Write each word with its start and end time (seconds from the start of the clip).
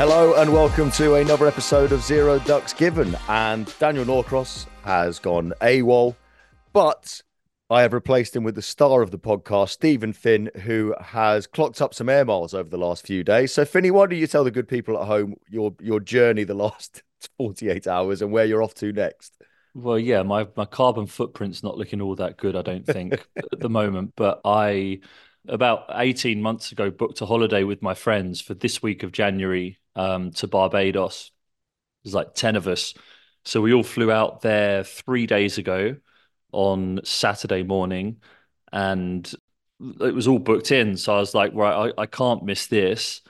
Hello 0.00 0.32
and 0.40 0.50
welcome 0.50 0.90
to 0.92 1.16
another 1.16 1.46
episode 1.46 1.92
of 1.92 2.00
Zero 2.00 2.38
Ducks 2.38 2.72
Given. 2.72 3.14
And 3.28 3.70
Daniel 3.78 4.06
Norcross 4.06 4.66
has 4.82 5.18
gone 5.18 5.52
AWOL, 5.60 6.16
but 6.72 7.20
I 7.68 7.82
have 7.82 7.92
replaced 7.92 8.34
him 8.34 8.42
with 8.42 8.54
the 8.54 8.62
star 8.62 9.02
of 9.02 9.10
the 9.10 9.18
podcast, 9.18 9.68
Steven 9.68 10.14
Finn, 10.14 10.50
who 10.62 10.94
has 10.98 11.46
clocked 11.46 11.82
up 11.82 11.92
some 11.92 12.08
air 12.08 12.24
miles 12.24 12.54
over 12.54 12.70
the 12.70 12.78
last 12.78 13.06
few 13.06 13.22
days. 13.22 13.52
So, 13.52 13.66
Finny, 13.66 13.90
why 13.90 14.06
don't 14.06 14.18
you 14.18 14.26
tell 14.26 14.42
the 14.42 14.50
good 14.50 14.68
people 14.68 14.98
at 14.98 15.06
home 15.06 15.34
your 15.50 15.74
your 15.82 16.00
journey 16.00 16.44
the 16.44 16.54
last 16.54 17.02
48 17.36 17.86
hours 17.86 18.22
and 18.22 18.32
where 18.32 18.46
you're 18.46 18.62
off 18.62 18.72
to 18.76 18.94
next? 18.94 19.36
Well, 19.74 19.98
yeah, 19.98 20.22
my, 20.22 20.48
my 20.56 20.64
carbon 20.64 21.08
footprint's 21.08 21.62
not 21.62 21.76
looking 21.76 22.00
all 22.00 22.14
that 22.14 22.38
good, 22.38 22.56
I 22.56 22.62
don't 22.62 22.86
think, 22.86 23.12
at 23.36 23.60
the 23.60 23.68
moment. 23.68 24.14
But 24.16 24.40
I, 24.46 25.00
about 25.46 25.84
18 25.90 26.40
months 26.40 26.72
ago, 26.72 26.90
booked 26.90 27.20
a 27.20 27.26
holiday 27.26 27.64
with 27.64 27.82
my 27.82 27.92
friends 27.92 28.40
for 28.40 28.54
this 28.54 28.82
week 28.82 29.02
of 29.02 29.12
January 29.12 29.76
um, 29.96 30.30
to 30.32 30.46
Barbados. 30.46 31.30
There's 32.02 32.14
like 32.14 32.34
10 32.34 32.56
of 32.56 32.66
us. 32.66 32.94
So 33.44 33.60
we 33.60 33.72
all 33.72 33.82
flew 33.82 34.10
out 34.12 34.42
there 34.42 34.84
three 34.84 35.26
days 35.26 35.58
ago 35.58 35.96
on 36.52 37.00
Saturday 37.04 37.62
morning 37.62 38.20
and 38.72 39.30
it 39.80 40.14
was 40.14 40.28
all 40.28 40.38
booked 40.38 40.72
in. 40.72 40.96
So 40.96 41.14
I 41.14 41.20
was 41.20 41.34
like, 41.34 41.52
right, 41.54 41.92
I, 41.96 42.02
I 42.02 42.06
can't 42.06 42.44
miss 42.44 42.66
this. 42.66 43.22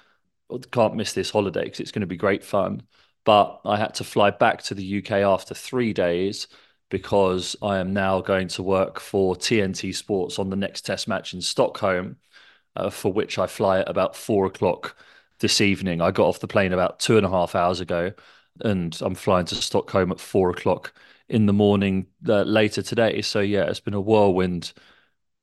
I 0.52 0.56
can't 0.72 0.96
miss 0.96 1.12
this 1.12 1.30
holiday 1.30 1.64
because 1.64 1.80
it's 1.80 1.92
going 1.92 2.00
to 2.00 2.06
be 2.06 2.16
great 2.16 2.44
fun. 2.44 2.82
But 3.24 3.60
I 3.64 3.76
had 3.76 3.94
to 3.94 4.04
fly 4.04 4.30
back 4.30 4.62
to 4.64 4.74
the 4.74 4.98
UK 4.98 5.12
after 5.12 5.54
three 5.54 5.92
days 5.92 6.48
because 6.88 7.54
I 7.62 7.78
am 7.78 7.92
now 7.92 8.20
going 8.20 8.48
to 8.48 8.62
work 8.62 8.98
for 8.98 9.36
TNT 9.36 9.94
Sports 9.94 10.38
on 10.38 10.50
the 10.50 10.56
next 10.56 10.82
test 10.82 11.06
match 11.06 11.34
in 11.34 11.40
Stockholm, 11.40 12.16
uh, 12.74 12.90
for 12.90 13.12
which 13.12 13.38
I 13.38 13.46
fly 13.46 13.80
at 13.80 13.88
about 13.88 14.16
four 14.16 14.46
o'clock 14.46 14.96
this 15.40 15.60
evening. 15.60 16.00
I 16.00 16.10
got 16.10 16.26
off 16.26 16.40
the 16.40 16.48
plane 16.48 16.72
about 16.72 17.00
two 17.00 17.16
and 17.16 17.26
a 17.26 17.30
half 17.30 17.54
hours 17.54 17.80
ago, 17.80 18.12
and 18.60 18.96
I'm 19.00 19.14
flying 19.14 19.46
to 19.46 19.54
Stockholm 19.56 20.12
at 20.12 20.20
four 20.20 20.50
o'clock 20.50 20.92
in 21.28 21.46
the 21.46 21.52
morning 21.52 22.06
uh, 22.28 22.42
later 22.42 22.82
today. 22.82 23.22
So 23.22 23.40
yeah, 23.40 23.64
it's 23.64 23.80
been 23.80 23.94
a 23.94 24.00
whirlwind 24.00 24.72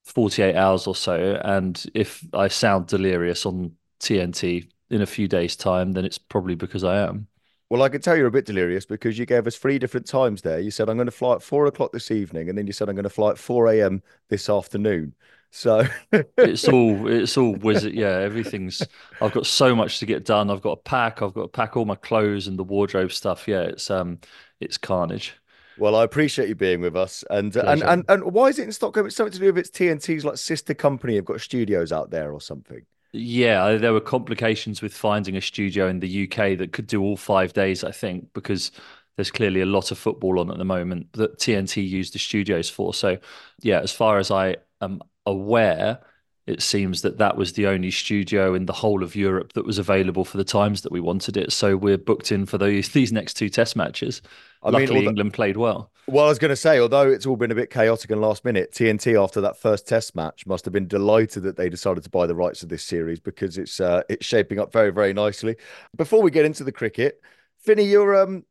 48 0.06 0.56
hours 0.56 0.88
or 0.88 0.96
so. 0.96 1.40
And 1.44 1.84
if 1.94 2.24
I 2.34 2.48
sound 2.48 2.88
delirious 2.88 3.46
on 3.46 3.74
TNT 4.00 4.70
in 4.90 5.02
a 5.02 5.06
few 5.06 5.28
days' 5.28 5.56
time, 5.56 5.94
then 5.94 6.06
it's 6.06 6.18
probably 6.18 6.56
because 6.56 6.84
I 6.84 6.98
am. 6.98 7.28
Well, 7.70 7.84
I 7.84 7.90
can 7.90 8.00
tell 8.00 8.16
you're 8.16 8.28
a 8.28 8.32
bit 8.32 8.46
delirious 8.46 8.86
because 8.86 9.20
you 9.20 9.26
gave 9.26 9.46
us 9.46 9.58
three 9.58 9.78
different 9.78 10.06
times 10.06 10.42
there. 10.42 10.60
You 10.60 10.72
said, 10.72 10.88
I'm 10.88 10.96
going 10.96 11.08
to 11.08 11.12
fly 11.12 11.34
at 11.36 11.44
four 11.44 11.66
o'clock 11.66 11.92
this 11.92 12.12
evening, 12.12 12.48
and 12.48 12.58
then 12.58 12.66
you 12.66 12.72
said, 12.72 12.88
I'm 12.88 12.96
going 12.96 13.04
to 13.04 13.10
fly 13.10 13.32
at 13.32 13.38
4 13.38 13.68
a.m. 13.74 14.02
this 14.30 14.50
afternoon. 14.50 15.14
So 15.52 15.88
it's 16.10 16.68
all 16.68 17.08
it's 17.08 17.38
all 17.38 17.56
wizard. 17.56 17.94
Yeah, 17.94 18.20
everything's. 18.20 18.82
I've 19.22 19.34
got 19.34 19.46
so 19.46 19.76
much 19.76 20.00
to 20.00 20.06
get 20.06 20.26
done. 20.26 20.50
I've 20.50 20.62
got 20.62 20.76
to 20.76 20.90
pack. 20.90 21.22
I've 21.22 21.34
got 21.34 21.42
to 21.44 21.48
pack 21.48 21.78
all 21.78 21.86
my 21.86 21.96
clothes 21.96 22.48
and 22.48 22.58
the 22.58 22.64
wardrobe 22.64 23.12
stuff. 23.12 23.48
Yeah, 23.48 23.62
it's 23.62 23.90
um, 23.90 24.20
it's 24.60 24.78
carnage. 24.78 25.36
Well, 25.78 25.96
I 25.96 26.04
appreciate 26.04 26.50
you 26.50 26.56
being 26.56 26.82
with 26.82 26.96
us, 26.96 27.24
and 27.30 27.56
and, 27.56 27.84
and 27.84 28.06
and 28.08 28.24
why 28.24 28.48
is 28.48 28.60
it 28.60 28.64
in 28.64 28.72
Stockholm? 28.72 29.06
It's 29.06 29.16
something 29.16 29.34
to 29.34 29.40
do 29.40 29.46
with 29.48 29.58
its 29.58 29.70
TNT's 29.70 30.26
like 30.26 30.38
sister 30.38 30.74
company 30.74 31.16
have 31.16 31.26
got 31.26 31.42
studios 31.42 31.92
out 31.92 32.10
there 32.10 32.32
or 32.32 32.42
something. 32.42 32.82
Yeah, 33.14 33.78
there 33.78 33.94
were 33.94 34.02
complications 34.02 34.82
with 34.82 34.94
finding 34.94 35.38
a 35.38 35.42
studio 35.42 35.88
in 35.88 36.00
the 36.00 36.24
UK 36.24 36.58
that 36.58 36.72
could 36.74 36.88
do 36.88 37.02
all 37.02 37.16
five 37.16 37.54
days. 37.54 37.84
I 37.84 37.92
think 37.92 38.34
because 38.34 38.72
there's 39.18 39.32
clearly 39.32 39.62
a 39.62 39.66
lot 39.66 39.92
of 39.92 39.98
football 39.98 40.40
on 40.40 40.52
at 40.52 40.58
the 40.58 40.66
moment 40.66 41.12
that 41.14 41.40
TNT 41.40 41.88
used 41.88 42.14
the 42.14 42.20
studios 42.20 42.70
for. 42.70 42.94
So, 42.94 43.18
yeah, 43.62 43.80
as 43.80 43.92
far 43.92 44.20
as 44.20 44.30
I 44.32 44.58
am 44.82 45.02
aware, 45.26 46.00
it 46.48 46.62
seems 46.62 47.02
that 47.02 47.18
that 47.18 47.36
was 47.36 47.54
the 47.54 47.68
only 47.68 47.92
studio 47.92 48.54
in 48.54 48.66
the 48.66 48.74
whole 48.74 49.04
of 49.04 49.16
Europe 49.16 49.54
that 49.54 49.66
was 49.66 49.78
available 49.78 50.24
for 50.24 50.38
the 50.38 50.46
times 50.46 50.82
that 50.82 50.92
we 50.92 51.02
wanted 51.02 51.36
it. 51.36 51.52
So 51.52 51.76
we're 51.76 51.98
booked 51.98 52.32
in 52.32 52.46
for 52.46 52.58
those 52.58 52.90
these 52.94 53.12
next 53.12 53.34
two 53.36 53.50
test 53.50 53.76
matches. 53.76 54.22
I 54.64 54.70
Luckily, 54.70 55.00
mean, 55.02 55.10
England 55.10 55.34
played 55.34 55.58
well. 55.58 55.92
Well, 56.08 56.26
I 56.26 56.30
was 56.30 56.40
going 56.40 56.50
to 56.50 56.56
say, 56.56 56.80
although 56.80 57.10
it's 57.10 57.26
all 57.26 57.36
been 57.36 57.52
a 57.52 57.56
bit 57.56 57.70
chaotic 57.70 58.10
and 58.12 58.22
last 58.22 58.46
minute, 58.46 58.72
TNT 58.72 59.22
after 59.22 59.42
that 59.42 59.58
first 59.58 59.88
test 59.88 60.16
match 60.16 60.48
must 60.48 60.66
have 60.66 60.74
been 60.74 60.88
delighted 60.88 61.44
that 61.44 61.58
they 61.58 61.70
decided 61.70 62.04
to 62.06 62.10
buy 62.10 62.26
the 62.26 62.34
rights 62.36 62.64
of 62.64 62.70
this 62.70 62.84
series 62.84 63.20
because 63.20 63.58
it's 63.58 63.80
uh, 63.80 64.02
it's 64.08 64.26
shaping 64.26 64.58
up 64.58 64.72
very 64.72 64.90
very 64.92 65.14
nicely. 65.14 65.58
Before 65.96 66.22
we 66.22 66.32
get 66.32 66.46
into 66.46 66.64
the 66.64 66.72
cricket, 66.72 67.22
Finny, 67.60 67.84
you're 67.84 68.16
um 68.16 68.46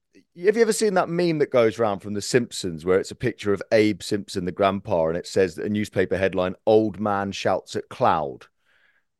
have 0.44 0.56
you 0.56 0.62
ever 0.62 0.72
seen 0.72 0.94
that 0.94 1.08
meme 1.08 1.38
that 1.38 1.50
goes 1.50 1.78
around 1.78 2.00
from 2.00 2.14
The 2.14 2.22
Simpsons 2.22 2.84
where 2.84 2.98
it's 2.98 3.10
a 3.10 3.16
picture 3.16 3.52
of 3.52 3.62
Abe 3.72 4.02
Simpson, 4.02 4.44
the 4.44 4.52
grandpa, 4.52 5.08
and 5.08 5.16
it 5.16 5.26
says 5.26 5.56
a 5.56 5.68
newspaper 5.68 6.16
headline: 6.18 6.54
"Old 6.66 7.00
man 7.00 7.32
shouts 7.32 7.74
at 7.74 7.88
cloud." 7.88 8.46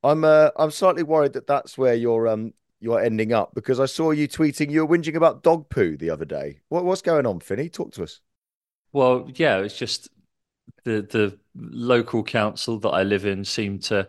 I'm 0.03 0.25
uh, 0.25 0.51
I'm 0.57 0.71
slightly 0.71 1.03
worried 1.03 1.33
that 1.33 1.47
that's 1.47 1.79
where 1.79 1.95
you're 1.95 2.29
um 2.29 2.53
you're 2.81 3.01
ending 3.01 3.33
up 3.33 3.55
because 3.55 3.81
I 3.81 3.87
saw 3.87 4.11
you 4.11 4.29
tweeting 4.29 4.71
you 4.71 4.87
were 4.87 4.97
whinging 4.97 5.17
about 5.17 5.43
dog 5.43 5.69
poo 5.71 5.97
the 5.97 6.11
other 6.11 6.27
day. 6.27 6.61
What 6.69 6.85
what's 6.85 7.03
going 7.03 7.27
on, 7.27 7.41
Finny? 7.41 7.69
Talk 7.69 7.93
to 7.93 8.03
us. 8.03 8.21
Well, 8.93 9.31
yeah, 9.35 9.59
it's 9.59 9.79
just 9.79 10.09
the 10.85 11.03
the 11.03 11.39
local 11.55 12.23
council 12.23 12.79
that 12.81 12.91
I 12.91 13.03
live 13.03 13.25
in 13.25 13.45
seem 13.45 13.79
to. 13.81 14.09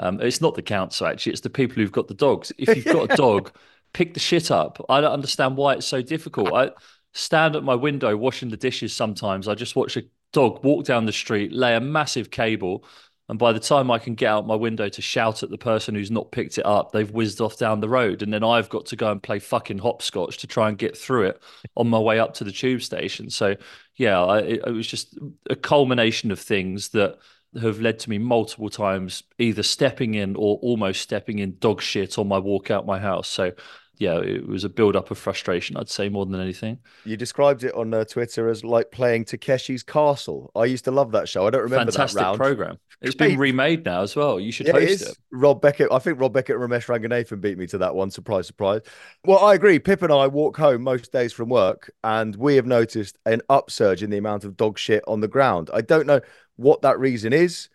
Um, 0.00 0.20
it's 0.20 0.40
not 0.40 0.54
the 0.54 0.62
council 0.62 1.06
actually; 1.06 1.32
it's 1.32 1.40
the 1.40 1.50
people 1.50 1.76
who've 1.76 1.92
got 1.92 2.08
the 2.08 2.14
dogs. 2.14 2.52
If 2.58 2.74
you've 2.76 2.84
got 2.84 3.12
a 3.12 3.16
dog 3.16 3.52
pick 3.92 4.14
the 4.14 4.20
shit 4.20 4.50
up. 4.50 4.84
I 4.88 5.00
don't 5.00 5.12
understand 5.12 5.56
why 5.56 5.74
it's 5.74 5.86
so 5.86 6.02
difficult. 6.02 6.52
I 6.52 6.70
stand 7.14 7.56
at 7.56 7.64
my 7.64 7.74
window 7.74 8.16
washing 8.16 8.50
the 8.50 8.56
dishes 8.56 8.94
sometimes. 8.94 9.48
I 9.48 9.54
just 9.54 9.76
watch 9.76 9.96
a 9.96 10.04
dog 10.32 10.62
walk 10.64 10.84
down 10.84 11.06
the 11.06 11.12
street, 11.12 11.52
lay 11.52 11.74
a 11.74 11.80
massive 11.80 12.30
cable, 12.30 12.84
and 13.28 13.38
by 13.38 13.52
the 13.52 13.60
time 13.60 13.90
I 13.90 13.98
can 13.98 14.14
get 14.14 14.28
out 14.28 14.46
my 14.46 14.54
window 14.54 14.88
to 14.88 15.02
shout 15.02 15.42
at 15.42 15.50
the 15.50 15.58
person 15.58 15.94
who's 15.94 16.10
not 16.10 16.32
picked 16.32 16.56
it 16.56 16.64
up, 16.64 16.92
they've 16.92 17.10
whizzed 17.10 17.42
off 17.42 17.58
down 17.58 17.80
the 17.80 17.88
road. 17.88 18.22
And 18.22 18.32
then 18.32 18.42
I've 18.42 18.70
got 18.70 18.86
to 18.86 18.96
go 18.96 19.10
and 19.12 19.22
play 19.22 19.38
fucking 19.38 19.78
hopscotch 19.78 20.38
to 20.38 20.46
try 20.46 20.70
and 20.70 20.78
get 20.78 20.96
through 20.96 21.24
it 21.24 21.42
on 21.76 21.88
my 21.88 21.98
way 21.98 22.18
up 22.18 22.32
to 22.34 22.44
the 22.44 22.52
tube 22.52 22.82
station. 22.82 23.28
So, 23.28 23.56
yeah, 23.96 24.22
I, 24.22 24.38
it, 24.38 24.62
it 24.66 24.70
was 24.70 24.86
just 24.86 25.18
a 25.50 25.56
culmination 25.56 26.30
of 26.30 26.40
things 26.40 26.88
that 26.90 27.18
have 27.60 27.80
led 27.80 27.98
to 28.00 28.10
me 28.10 28.18
multiple 28.18 28.68
times 28.68 29.22
either 29.38 29.62
stepping 29.62 30.14
in 30.14 30.36
or 30.36 30.58
almost 30.62 31.00
stepping 31.00 31.38
in 31.38 31.56
dog 31.58 31.80
shit 31.80 32.18
on 32.18 32.28
my 32.28 32.38
walk 32.38 32.70
out 32.70 32.86
my 32.86 32.98
house. 32.98 33.28
So 33.28 33.52
yeah, 33.98 34.18
it 34.18 34.46
was 34.46 34.62
a 34.62 34.68
build 34.68 34.94
up 34.94 35.10
of 35.10 35.18
frustration, 35.18 35.76
I'd 35.76 35.88
say, 35.88 36.08
more 36.08 36.24
than 36.24 36.40
anything. 36.40 36.78
You 37.04 37.16
described 37.16 37.64
it 37.64 37.74
on 37.74 37.92
uh, 37.92 38.04
Twitter 38.04 38.48
as 38.48 38.64
like 38.64 38.92
playing 38.92 39.24
Takeshi's 39.24 39.82
Castle. 39.82 40.52
I 40.54 40.66
used 40.66 40.84
to 40.84 40.92
love 40.92 41.10
that 41.12 41.28
show. 41.28 41.46
I 41.46 41.50
don't 41.50 41.62
remember 41.62 41.90
Fantastic 41.90 42.18
that 42.20 42.24
round. 42.24 42.38
program. 42.38 42.78
It's 43.00 43.14
been 43.14 43.38
remade 43.38 43.84
now 43.84 44.02
as 44.02 44.14
well. 44.16 44.40
You 44.40 44.50
should 44.52 44.66
Yeah, 44.66 44.76
it 44.76 44.88
host 44.88 45.02
is. 45.02 45.02
it. 45.10 45.18
Rob 45.30 45.60
Beckett. 45.60 45.88
I 45.92 45.98
think 46.00 46.20
Rob 46.20 46.32
Beckett 46.32 46.56
and 46.56 46.64
Romesh 46.70 46.86
Ranganathan 46.86 47.40
beat 47.40 47.56
me 47.58 47.66
to 47.68 47.78
that 47.78 47.94
one. 47.94 48.10
Surprise, 48.10 48.46
surprise. 48.46 48.80
Well, 49.24 49.38
I 49.44 49.54
agree. 49.54 49.78
Pip 49.78 50.02
and 50.02 50.12
I 50.12 50.26
walk 50.26 50.56
home 50.56 50.82
most 50.82 51.12
days 51.12 51.32
from 51.32 51.48
work, 51.48 51.90
and 52.02 52.34
we 52.36 52.56
have 52.56 52.66
noticed 52.66 53.16
an 53.24 53.40
upsurge 53.48 54.02
in 54.02 54.10
the 54.10 54.18
amount 54.18 54.44
of 54.44 54.56
dog 54.56 54.78
shit 54.78 55.02
on 55.06 55.20
the 55.20 55.28
ground. 55.28 55.70
I 55.72 55.80
don't 55.80 56.06
know 56.06 56.20
what 56.58 56.82
that 56.82 56.98
reason 56.98 57.32
is. 57.32 57.68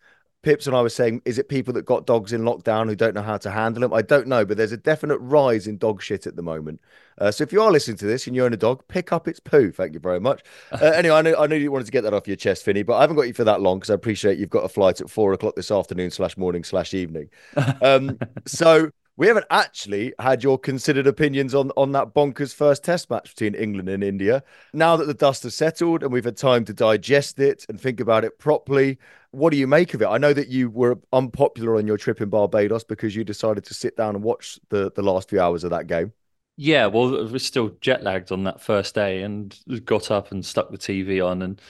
Pips 0.43 0.67
and 0.67 0.75
I 0.75 0.81
were 0.81 0.89
saying, 0.89 1.21
is 1.23 1.39
it 1.39 1.47
people 1.47 1.73
that 1.73 1.85
got 1.85 2.05
dogs 2.05 2.33
in 2.33 2.41
lockdown 2.41 2.89
who 2.89 2.97
don't 2.97 3.15
know 3.15 3.21
how 3.21 3.37
to 3.37 3.49
handle 3.49 3.79
them? 3.79 3.93
I 3.93 4.01
don't 4.01 4.27
know, 4.27 4.43
but 4.43 4.57
there's 4.57 4.73
a 4.73 4.77
definite 4.77 5.17
rise 5.19 5.67
in 5.67 5.77
dog 5.77 6.01
shit 6.01 6.27
at 6.27 6.35
the 6.35 6.41
moment. 6.41 6.81
Uh, 7.17 7.31
so 7.31 7.43
if 7.43 7.53
you 7.53 7.61
are 7.61 7.71
listening 7.71 7.95
to 7.95 8.05
this 8.05 8.27
and 8.27 8.35
you 8.35 8.43
own 8.43 8.51
a 8.51 8.57
dog, 8.57 8.85
pick 8.89 9.13
up 9.13 9.25
its 9.29 9.39
poo. 9.39 9.71
Thank 9.71 9.93
you 9.93 10.01
very 10.01 10.19
much. 10.19 10.43
Uh, 10.73 10.87
anyway, 10.87 11.15
I 11.15 11.21
know, 11.21 11.35
I 11.37 11.47
know 11.47 11.55
you 11.55 11.71
wanted 11.71 11.85
to 11.85 11.91
get 11.91 12.01
that 12.01 12.13
off 12.13 12.27
your 12.27 12.35
chest, 12.35 12.65
Finny, 12.65 12.83
but 12.83 12.95
I 12.97 13.01
haven't 13.01 13.15
got 13.15 13.27
you 13.27 13.33
for 13.33 13.45
that 13.45 13.61
long 13.61 13.77
because 13.77 13.91
I 13.91 13.93
appreciate 13.93 14.37
you've 14.37 14.49
got 14.49 14.65
a 14.65 14.69
flight 14.69 14.99
at 14.99 15.09
four 15.09 15.31
o'clock 15.31 15.55
this 15.55 15.71
afternoon 15.71 16.11
slash 16.11 16.35
morning 16.35 16.63
slash 16.63 16.93
evening. 16.93 17.29
Um, 17.81 18.17
so 18.45 18.89
we 19.15 19.27
haven't 19.27 19.45
actually 19.51 20.13
had 20.19 20.43
your 20.43 20.57
considered 20.57 21.07
opinions 21.07 21.53
on 21.53 21.71
on 21.77 21.91
that 21.91 22.13
bonkers 22.13 22.53
first 22.53 22.83
test 22.83 23.09
match 23.09 23.35
between 23.35 23.55
England 23.55 23.89
and 23.89 24.03
India. 24.03 24.43
Now 24.73 24.95
that 24.95 25.05
the 25.05 25.13
dust 25.13 25.43
has 25.43 25.55
settled 25.55 26.03
and 26.03 26.11
we've 26.11 26.25
had 26.25 26.37
time 26.37 26.65
to 26.65 26.73
digest 26.73 27.39
it 27.39 27.65
and 27.69 27.79
think 27.79 27.99
about 27.99 28.25
it 28.25 28.39
properly, 28.39 28.97
what 29.31 29.51
do 29.51 29.57
you 29.57 29.67
make 29.67 29.93
of 29.93 30.01
it? 30.01 30.07
I 30.07 30.17
know 30.17 30.33
that 30.33 30.49
you 30.49 30.69
were 30.69 30.99
unpopular 31.11 31.75
on 31.75 31.87
your 31.87 31.97
trip 31.97 32.21
in 32.21 32.29
Barbados 32.29 32.83
because 32.83 33.15
you 33.15 33.23
decided 33.23 33.63
to 33.65 33.73
sit 33.73 33.95
down 33.95 34.15
and 34.15 34.23
watch 34.23 34.59
the 34.69 34.91
the 34.91 35.03
last 35.03 35.29
few 35.29 35.39
hours 35.39 35.63
of 35.63 35.69
that 35.71 35.87
game. 35.87 36.13
Yeah, 36.55 36.85
well, 36.85 37.09
we're 37.09 37.39
still 37.39 37.69
jet 37.81 38.03
lagged 38.03 38.31
on 38.31 38.43
that 38.43 38.61
first 38.61 38.93
day, 38.93 39.23
and 39.23 39.57
got 39.85 40.11
up 40.11 40.31
and 40.31 40.45
stuck 40.45 40.69
the 40.69 40.77
TV 40.77 41.25
on, 41.25 41.41
and 41.41 41.61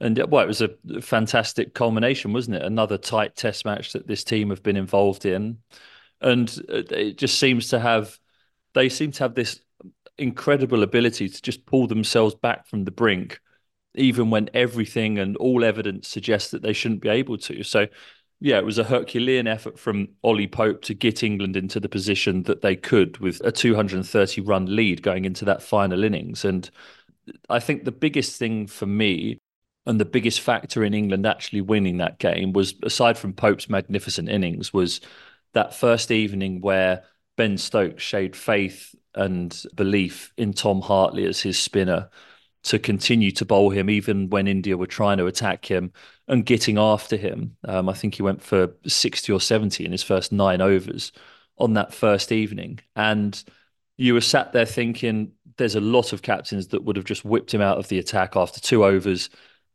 and 0.00 0.16
well, 0.30 0.44
it 0.44 0.46
was 0.46 0.62
a 0.62 0.70
fantastic 1.00 1.74
culmination, 1.74 2.32
wasn't 2.32 2.56
it? 2.56 2.62
Another 2.62 2.98
tight 2.98 3.34
test 3.34 3.64
match 3.64 3.92
that 3.92 4.06
this 4.06 4.22
team 4.22 4.50
have 4.50 4.62
been 4.62 4.76
involved 4.76 5.26
in, 5.26 5.58
and 6.20 6.48
uh, 6.68 6.82
it 6.90 7.18
just 7.18 7.38
seems 7.38 7.68
to 7.68 7.78
have 7.78 8.18
they 8.74 8.88
seem 8.88 9.10
to 9.12 9.24
have 9.24 9.34
this 9.34 9.60
incredible 10.18 10.82
ability 10.82 11.28
to 11.28 11.42
just 11.42 11.64
pull 11.66 11.86
themselves 11.86 12.34
back 12.34 12.66
from 12.66 12.84
the 12.84 12.90
brink, 12.90 13.40
even 13.94 14.30
when 14.30 14.50
everything 14.54 15.18
and 15.18 15.36
all 15.36 15.64
evidence 15.64 16.08
suggests 16.08 16.50
that 16.50 16.62
they 16.62 16.72
shouldn't 16.72 17.00
be 17.00 17.08
able 17.08 17.38
to. 17.38 17.62
So 17.62 17.86
yeah, 18.40 18.58
it 18.58 18.64
was 18.64 18.78
a 18.78 18.84
Herculean 18.84 19.46
effort 19.48 19.78
from 19.78 20.08
Ollie 20.22 20.46
Pope 20.46 20.82
to 20.82 20.94
get 20.94 21.22
England 21.22 21.56
into 21.56 21.80
the 21.80 21.88
position 21.88 22.44
that 22.44 22.62
they 22.62 22.76
could 22.76 23.18
with 23.18 23.40
a 23.44 23.50
230 23.50 24.40
run 24.42 24.74
lead 24.76 25.02
going 25.02 25.24
into 25.24 25.44
that 25.46 25.62
final 25.62 26.04
innings. 26.04 26.44
And 26.44 26.70
I 27.48 27.58
think 27.58 27.84
the 27.84 27.92
biggest 27.92 28.38
thing 28.38 28.66
for 28.66 28.86
me 28.86 29.38
and 29.86 30.00
the 30.00 30.04
biggest 30.04 30.40
factor 30.40 30.84
in 30.84 30.94
England 30.94 31.26
actually 31.26 31.62
winning 31.62 31.96
that 31.96 32.18
game 32.18 32.52
was, 32.52 32.74
aside 32.82 33.18
from 33.18 33.32
Pope's 33.32 33.68
magnificent 33.68 34.28
innings, 34.28 34.72
was 34.72 35.00
that 35.54 35.74
first 35.74 36.10
evening 36.10 36.60
where 36.60 37.04
Ben 37.36 37.58
Stokes 37.58 38.02
showed 38.02 38.36
faith 38.36 38.94
and 39.14 39.64
belief 39.74 40.32
in 40.36 40.52
Tom 40.52 40.80
Hartley 40.80 41.24
as 41.24 41.40
his 41.40 41.58
spinner 41.58 42.10
to 42.64 42.78
continue 42.78 43.30
to 43.32 43.44
bowl 43.44 43.70
him 43.70 43.88
even 43.88 44.28
when 44.30 44.46
India 44.46 44.76
were 44.76 44.86
trying 44.86 45.18
to 45.18 45.26
attack 45.26 45.64
him 45.64 45.92
and 46.26 46.44
getting 46.44 46.78
after 46.78 47.16
him. 47.16 47.56
Um, 47.64 47.88
I 47.88 47.94
think 47.94 48.16
he 48.16 48.22
went 48.22 48.42
for 48.42 48.74
60 48.86 49.32
or 49.32 49.40
70 49.40 49.84
in 49.84 49.92
his 49.92 50.02
first 50.02 50.32
nine 50.32 50.60
overs 50.60 51.12
on 51.56 51.74
that 51.74 51.94
first 51.94 52.32
evening. 52.32 52.80
And 52.96 53.42
you 53.96 54.14
were 54.14 54.20
sat 54.20 54.52
there 54.52 54.66
thinking 54.66 55.32
there's 55.56 55.74
a 55.74 55.80
lot 55.80 56.12
of 56.12 56.22
captains 56.22 56.68
that 56.68 56.84
would 56.84 56.96
have 56.96 57.04
just 57.04 57.24
whipped 57.24 57.52
him 57.52 57.60
out 57.60 57.78
of 57.78 57.88
the 57.88 57.98
attack 57.98 58.36
after 58.36 58.60
two 58.60 58.84
overs. 58.84 59.30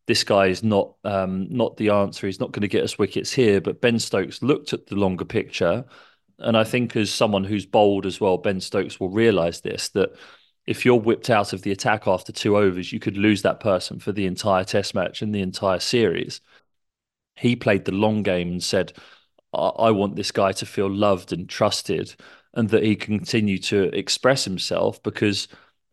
This 0.05 0.23
guy 0.23 0.47
is 0.47 0.63
not 0.63 0.95
um, 1.03 1.47
not 1.49 1.77
the 1.77 1.89
answer. 1.89 2.27
He's 2.27 2.39
not 2.39 2.51
going 2.51 2.61
to 2.61 2.67
get 2.67 2.83
us 2.83 2.97
wickets 2.97 3.31
here. 3.31 3.61
But 3.61 3.81
Ben 3.81 3.99
Stokes 3.99 4.41
looked 4.41 4.73
at 4.73 4.87
the 4.87 4.95
longer 4.95 5.25
picture. 5.25 5.85
And 6.39 6.57
I 6.57 6.63
think 6.63 6.95
as 6.95 7.09
someone 7.11 7.43
who's 7.43 7.65
bold 7.65 8.05
as 8.05 8.19
well, 8.19 8.37
Ben 8.37 8.59
Stokes 8.59 8.99
will 8.99 9.09
realise 9.09 9.61
this, 9.61 9.89
that 9.89 10.09
if 10.65 10.85
you're 10.85 10.99
whipped 10.99 11.29
out 11.29 11.53
of 11.53 11.61
the 11.61 11.71
attack 11.71 12.07
after 12.07 12.31
two 12.31 12.57
overs, 12.57 12.91
you 12.91 12.99
could 12.99 13.17
lose 13.17 13.41
that 13.43 13.59
person 13.59 13.99
for 13.99 14.11
the 14.11 14.25
entire 14.25 14.63
test 14.63 14.95
match 14.95 15.21
and 15.21 15.33
the 15.33 15.41
entire 15.41 15.79
series. 15.79 16.41
He 17.35 17.55
played 17.55 17.85
the 17.85 17.91
long 17.91 18.23
game 18.23 18.49
and 18.49 18.63
said, 18.63 18.93
I, 19.53 19.67
I 19.67 19.91
want 19.91 20.15
this 20.15 20.31
guy 20.31 20.51
to 20.53 20.65
feel 20.65 20.89
loved 20.89 21.33
and 21.33 21.47
trusted 21.47 22.15
and 22.53 22.69
that 22.69 22.83
he 22.83 22.95
continue 22.95 23.57
to 23.57 23.83
express 23.95 24.45
himself 24.45 25.01
because 25.03 25.47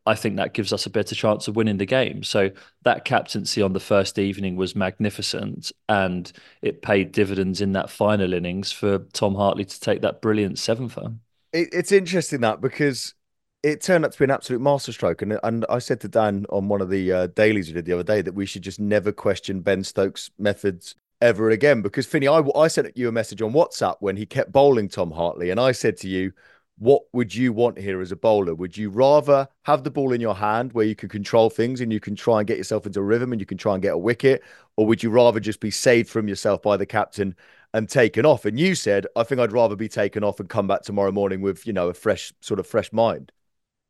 I 0.07 0.15
think 0.15 0.37
that 0.37 0.55
gives 0.55 0.73
us 0.73 0.87
a 0.87 0.91
better 0.91 1.15
chance 1.15 1.47
of 1.47 1.57
winning 1.57 1.77
the 1.77 1.87
game. 1.87 2.23
So 2.23 2.51
that 2.83 3.05
captaincy 3.05 3.63
on 3.63 3.73
the 3.73 3.81
first 3.81 4.19
evening 4.19 4.57
was 4.57 4.75
magnificent 4.75 5.73
and 5.89 6.33
it 6.63 6.83
paid 6.83 7.13
dividends 7.13 7.61
in 7.61 7.73
that 7.73 7.91
final 7.91 8.33
innings 8.33 8.73
for 8.73 9.01
Tom 9.13 9.35
Hartley 9.35 9.65
to 9.65 9.81
take 9.81 10.01
that 10.03 10.23
brilliant 10.23 10.57
sevenfer. 10.57 11.15
It, 11.53 11.69
it's 11.73 11.93
interesting 11.93 12.41
that 12.41 12.61
because 12.61 13.15
it 13.63 13.83
turned 13.83 14.05
out 14.05 14.13
to 14.13 14.19
be 14.19 14.25
an 14.25 14.31
absolute 14.31 14.61
masterstroke. 14.61 15.23
And 15.23 15.39
and 15.43 15.67
I 15.69 15.79
said 15.79 16.01
to 16.01 16.09
Dan 16.09 16.47
on 16.51 16.69
one 16.69 16.81
of 16.81 16.91
the 16.91 17.13
uh, 17.13 17.27
dailies 17.29 17.69
we 17.69 17.75
did 17.75 17.85
the 17.85 17.93
other 17.93 18.03
day 18.03 18.23
that 18.23 18.35
we 18.35 18.47
should 18.47 18.63
just 18.63 18.81
never 18.81 19.13
question 19.13 19.61
Ben 19.61 19.85
Stokes' 19.85 20.31
methods 20.39 20.95
ever 21.21 21.51
again. 21.51 21.83
Because 21.83 22.07
Finny, 22.07 22.27
I, 22.27 22.43
I 22.57 22.69
sent 22.69 22.97
you 22.97 23.09
a 23.09 23.13
message 23.13 23.43
on 23.43 23.53
WhatsApp 23.53 23.97
when 24.01 24.17
he 24.17 24.27
kept 24.27 24.53
bowling 24.53 24.89
Tom 24.89 25.11
Hartley, 25.11 25.51
and 25.51 25.61
I 25.61 25.73
said 25.73 25.97
to 25.99 26.09
you, 26.09 26.33
"What 26.81 27.03
would 27.13 27.35
you 27.35 27.53
want 27.53 27.79
here 27.79 28.01
as 28.01 28.11
a 28.11 28.17
bowler? 28.17 28.55
Would 28.57 28.77
you 28.77 28.91
rather 28.91 29.49
have 29.65 29.85
the 29.85 29.91
ball 29.91 30.13
in 30.13 30.21
your 30.21 30.35
hand 30.35 30.73
where 30.73 30.85
you 30.85 30.97
can 30.97 31.09
control 31.09 31.49
things 31.51 31.81
and 31.81 31.93
you 31.93 32.01
can 32.01 32.17
try 32.17 32.41
and 32.41 32.47
get 32.49 32.59
yourself 32.59 32.87
into 32.87 33.03
rhythm 33.03 33.31
and 33.33 33.41
you 33.41 33.47
can 33.47 33.59
try 33.59 33.75
and 33.75 33.83
get 33.83 33.95
a 33.95 33.99
wicket, 33.99 34.43
or 34.77 34.87
would 34.87 35.03
you 35.03 35.11
rather 35.11 35.39
just 35.41 35.61
be 35.61 35.71
saved 35.71 36.09
from 36.09 36.27
yourself 36.27 36.63
by 36.63 36.77
the 36.77 36.87
captain?" 36.87 37.37
And 37.73 37.89
taken 37.89 38.27
off, 38.27 38.47
and 38.47 38.59
you 38.59 38.75
said, 38.75 39.07
"I 39.15 39.23
think 39.23 39.41
I'd 39.41 39.53
rather 39.53 39.77
be 39.77 39.89
taken 39.89 40.25
off 40.25 40.41
and 40.41 40.49
come 40.49 40.67
back 40.67 40.83
tomorrow 40.83 41.13
morning 41.13 41.41
with 41.41 41.67
you 41.69 41.73
know 41.73 41.89
a 41.89 41.95
fresh 41.95 42.33
sort 42.41 42.59
of 42.59 42.67
fresh 42.67 42.93
mind." 42.93 43.31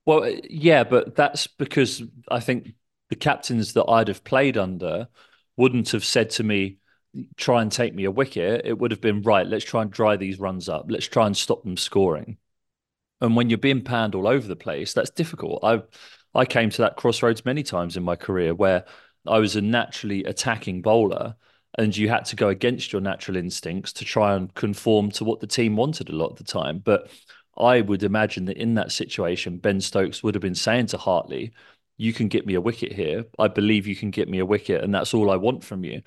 Well, 0.04 0.28
yeah, 0.50 0.84
but 0.84 1.14
that's 1.14 1.46
because 1.46 2.02
I 2.30 2.40
think 2.40 2.74
the 3.08 3.16
captains 3.16 3.72
that 3.74 3.84
I'd 3.88 4.08
have 4.08 4.24
played 4.24 4.58
under 4.58 5.08
wouldn't 5.56 5.90
have 5.90 6.04
said 6.04 6.30
to 6.30 6.42
me, 6.44 6.78
try 7.36 7.62
and 7.62 7.70
take 7.70 7.94
me 7.94 8.04
a 8.04 8.10
wicket. 8.10 8.62
It 8.64 8.78
would 8.78 8.90
have 8.90 9.00
been, 9.00 9.22
right, 9.22 9.46
let's 9.46 9.64
try 9.64 9.82
and 9.82 9.90
dry 9.90 10.16
these 10.16 10.38
runs 10.40 10.68
up. 10.68 10.86
Let's 10.88 11.06
try 11.06 11.26
and 11.26 11.36
stop 11.36 11.62
them 11.62 11.76
scoring. 11.76 12.38
And 13.20 13.36
when 13.36 13.50
you're 13.50 13.58
being 13.58 13.82
panned 13.82 14.14
all 14.14 14.26
over 14.26 14.46
the 14.46 14.56
place, 14.56 14.92
that's 14.92 15.10
difficult. 15.10 15.60
I 15.62 15.82
I 16.34 16.44
came 16.44 16.70
to 16.70 16.82
that 16.82 16.96
crossroads 16.96 17.44
many 17.44 17.62
times 17.62 17.96
in 17.96 18.02
my 18.02 18.16
career 18.16 18.54
where 18.54 18.84
I 19.26 19.38
was 19.38 19.56
a 19.56 19.60
naturally 19.60 20.24
attacking 20.24 20.82
bowler 20.82 21.34
and 21.78 21.96
you 21.96 22.08
had 22.08 22.24
to 22.26 22.36
go 22.36 22.48
against 22.48 22.92
your 22.92 23.00
natural 23.00 23.36
instincts 23.36 23.92
to 23.94 24.04
try 24.04 24.34
and 24.34 24.52
conform 24.54 25.10
to 25.12 25.24
what 25.24 25.40
the 25.40 25.46
team 25.46 25.76
wanted 25.76 26.08
a 26.08 26.16
lot 26.16 26.30
of 26.30 26.36
the 26.36 26.44
time. 26.44 26.78
But 26.78 27.10
I 27.56 27.80
would 27.80 28.02
imagine 28.02 28.46
that 28.46 28.56
in 28.56 28.74
that 28.74 28.92
situation, 28.92 29.58
Ben 29.58 29.80
Stokes 29.80 30.22
would 30.22 30.34
have 30.34 30.42
been 30.42 30.54
saying 30.54 30.86
to 30.86 30.98
Hartley, 30.98 31.52
You 31.96 32.12
can 32.12 32.28
get 32.28 32.46
me 32.46 32.54
a 32.54 32.60
wicket 32.60 32.92
here. 32.92 33.24
I 33.38 33.48
believe 33.48 33.86
you 33.86 33.96
can 33.96 34.10
get 34.10 34.28
me 34.28 34.38
a 34.38 34.46
wicket, 34.46 34.82
and 34.82 34.94
that's 34.94 35.14
all 35.14 35.30
I 35.30 35.36
want 35.36 35.62
from 35.64 35.84
you. 35.84 36.02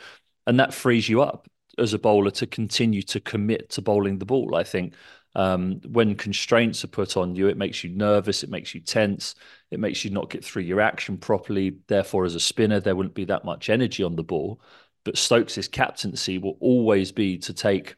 And 0.48 0.60
that 0.60 0.74
frees 0.74 1.08
you 1.08 1.22
up 1.22 1.48
as 1.78 1.94
a 1.94 2.00
bowler 2.00 2.32
to 2.32 2.48
continue 2.48 3.02
to 3.04 3.20
commit 3.20 3.70
to 3.72 3.82
bowling 3.82 4.20
the 4.20 4.26
ball. 4.26 4.56
I 4.56 4.64
think 4.64 4.94
um, 5.36 5.82
when 5.88 6.16
constraints 6.16 6.84
are 6.84 6.88
put 6.90 7.18
on 7.18 7.36
you, 7.36 7.48
it 7.48 7.58
makes 7.58 7.84
you 7.84 7.90
nervous, 7.90 8.44
it 8.44 8.50
makes 8.50 8.76
you 8.76 8.82
tense, 8.82 9.36
it 9.72 9.80
makes 9.80 10.06
you 10.06 10.12
not 10.12 10.30
get 10.30 10.46
through 10.46 10.64
your 10.64 10.82
action 10.82 11.18
properly. 11.18 11.78
Therefore, 11.88 12.26
as 12.26 12.36
a 12.36 12.40
spinner, 12.40 12.80
there 12.80 12.96
wouldn't 12.96 13.16
be 13.16 13.26
that 13.26 13.46
much 13.46 13.70
energy 13.70 14.04
on 14.04 14.16
the 14.16 14.24
ball. 14.24 14.62
But 15.04 15.18
Stokes' 15.18 15.68
captaincy 15.68 16.38
will 16.38 16.58
always 16.60 17.12
be 17.12 17.38
to 17.40 17.54
take 17.54 17.96